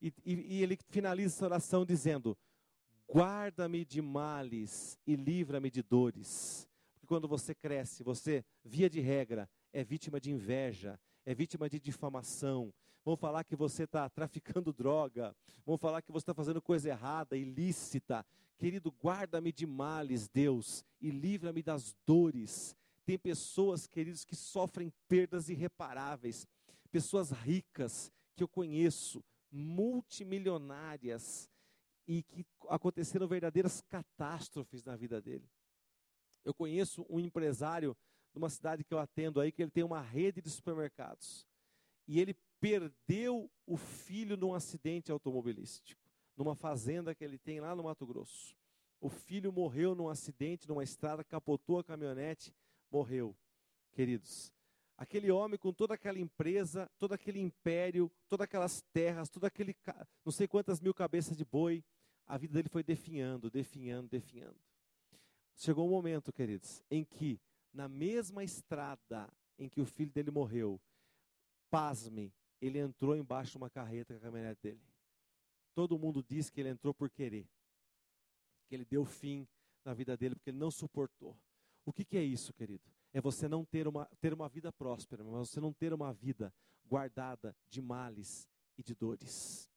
[0.00, 2.36] E, e, e ele finaliza essa oração dizendo:
[3.08, 6.68] Guarda-me de males e livra-me de dores.
[6.92, 11.78] Porque quando você cresce, você, via de regra, é vítima de inveja, é vítima de
[11.78, 12.72] difamação,
[13.04, 17.36] vão falar que você está traficando droga, vão falar que você está fazendo coisa errada,
[17.36, 18.24] ilícita.
[18.56, 22.76] Querido, guarda-me de males, Deus, e livra-me das dores.
[23.04, 26.46] Tem pessoas, queridos, que sofrem perdas irreparáveis,
[26.90, 31.50] pessoas ricas que eu conheço, multimilionárias,
[32.06, 35.48] e que aconteceram verdadeiras catástrofes na vida dele.
[36.44, 37.96] Eu conheço um empresário
[38.34, 41.46] numa cidade que eu atendo aí, que ele tem uma rede de supermercados.
[42.06, 46.00] E ele perdeu o filho num acidente automobilístico,
[46.36, 48.56] numa fazenda que ele tem lá no Mato Grosso.
[49.00, 52.54] O filho morreu num acidente numa estrada, capotou a caminhonete,
[52.90, 53.36] morreu.
[53.92, 54.52] Queridos,
[54.96, 59.76] aquele homem com toda aquela empresa, todo aquele império, todas aquelas terras, todo aquele
[60.24, 61.84] não sei quantas mil cabeças de boi,
[62.26, 64.56] a vida dele foi definhando, definhando, definhando.
[65.56, 67.40] Chegou um momento, queridos, em que
[67.72, 70.80] na mesma estrada em que o filho dele morreu,
[71.70, 74.82] pasme, ele entrou embaixo de uma carreta com a caminhonete dele.
[75.74, 77.48] Todo mundo diz que ele entrou por querer,
[78.68, 79.48] que ele deu fim
[79.84, 81.36] na vida dele porque ele não suportou.
[81.84, 82.84] O que, que é isso, querido?
[83.12, 86.52] É você não ter uma, ter uma vida próspera, mas você não ter uma vida
[86.86, 89.68] guardada de males e de dores.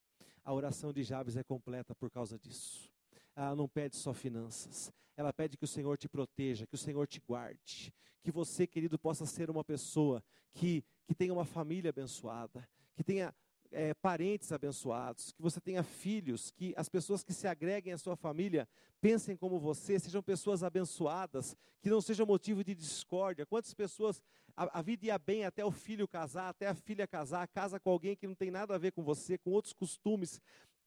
[0.43, 2.94] A oração de Jabes é completa por causa disso
[3.35, 7.07] ela não pede só finanças, ela pede que o Senhor te proteja, que o Senhor
[7.07, 10.23] te guarde, que você, querido, possa ser uma pessoa
[10.53, 13.33] que, que tenha uma família abençoada, que tenha
[13.71, 18.15] é, parentes abençoados, que você tenha filhos, que as pessoas que se agreguem à sua
[18.15, 18.67] família
[19.01, 23.45] pensem como você, sejam pessoas abençoadas, que não sejam motivo de discórdia.
[23.45, 24.21] Quantas pessoas
[24.55, 27.89] a, a vida ia bem até o filho casar, até a filha casar, casa com
[27.89, 30.41] alguém que não tem nada a ver com você, com outros costumes,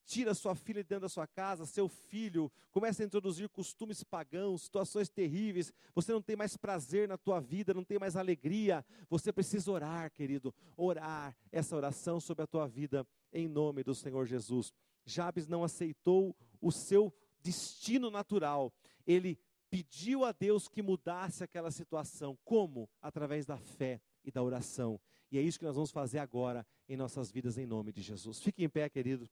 [0.09, 4.63] tira sua filha de dentro da sua casa, seu filho, começa a introduzir costumes pagãos,
[4.63, 9.31] situações terríveis, você não tem mais prazer na tua vida, não tem mais alegria, você
[9.31, 14.73] precisa orar, querido, orar essa oração sobre a tua vida em nome do Senhor Jesus.
[15.05, 18.73] Jabes não aceitou o seu destino natural,
[19.07, 19.39] ele
[19.69, 22.89] pediu a Deus que mudasse aquela situação, como?
[23.03, 24.99] Através da fé e da oração.
[25.31, 28.41] E é isso que nós vamos fazer agora em nossas vidas em nome de Jesus.
[28.41, 29.29] Fique em pé, querido.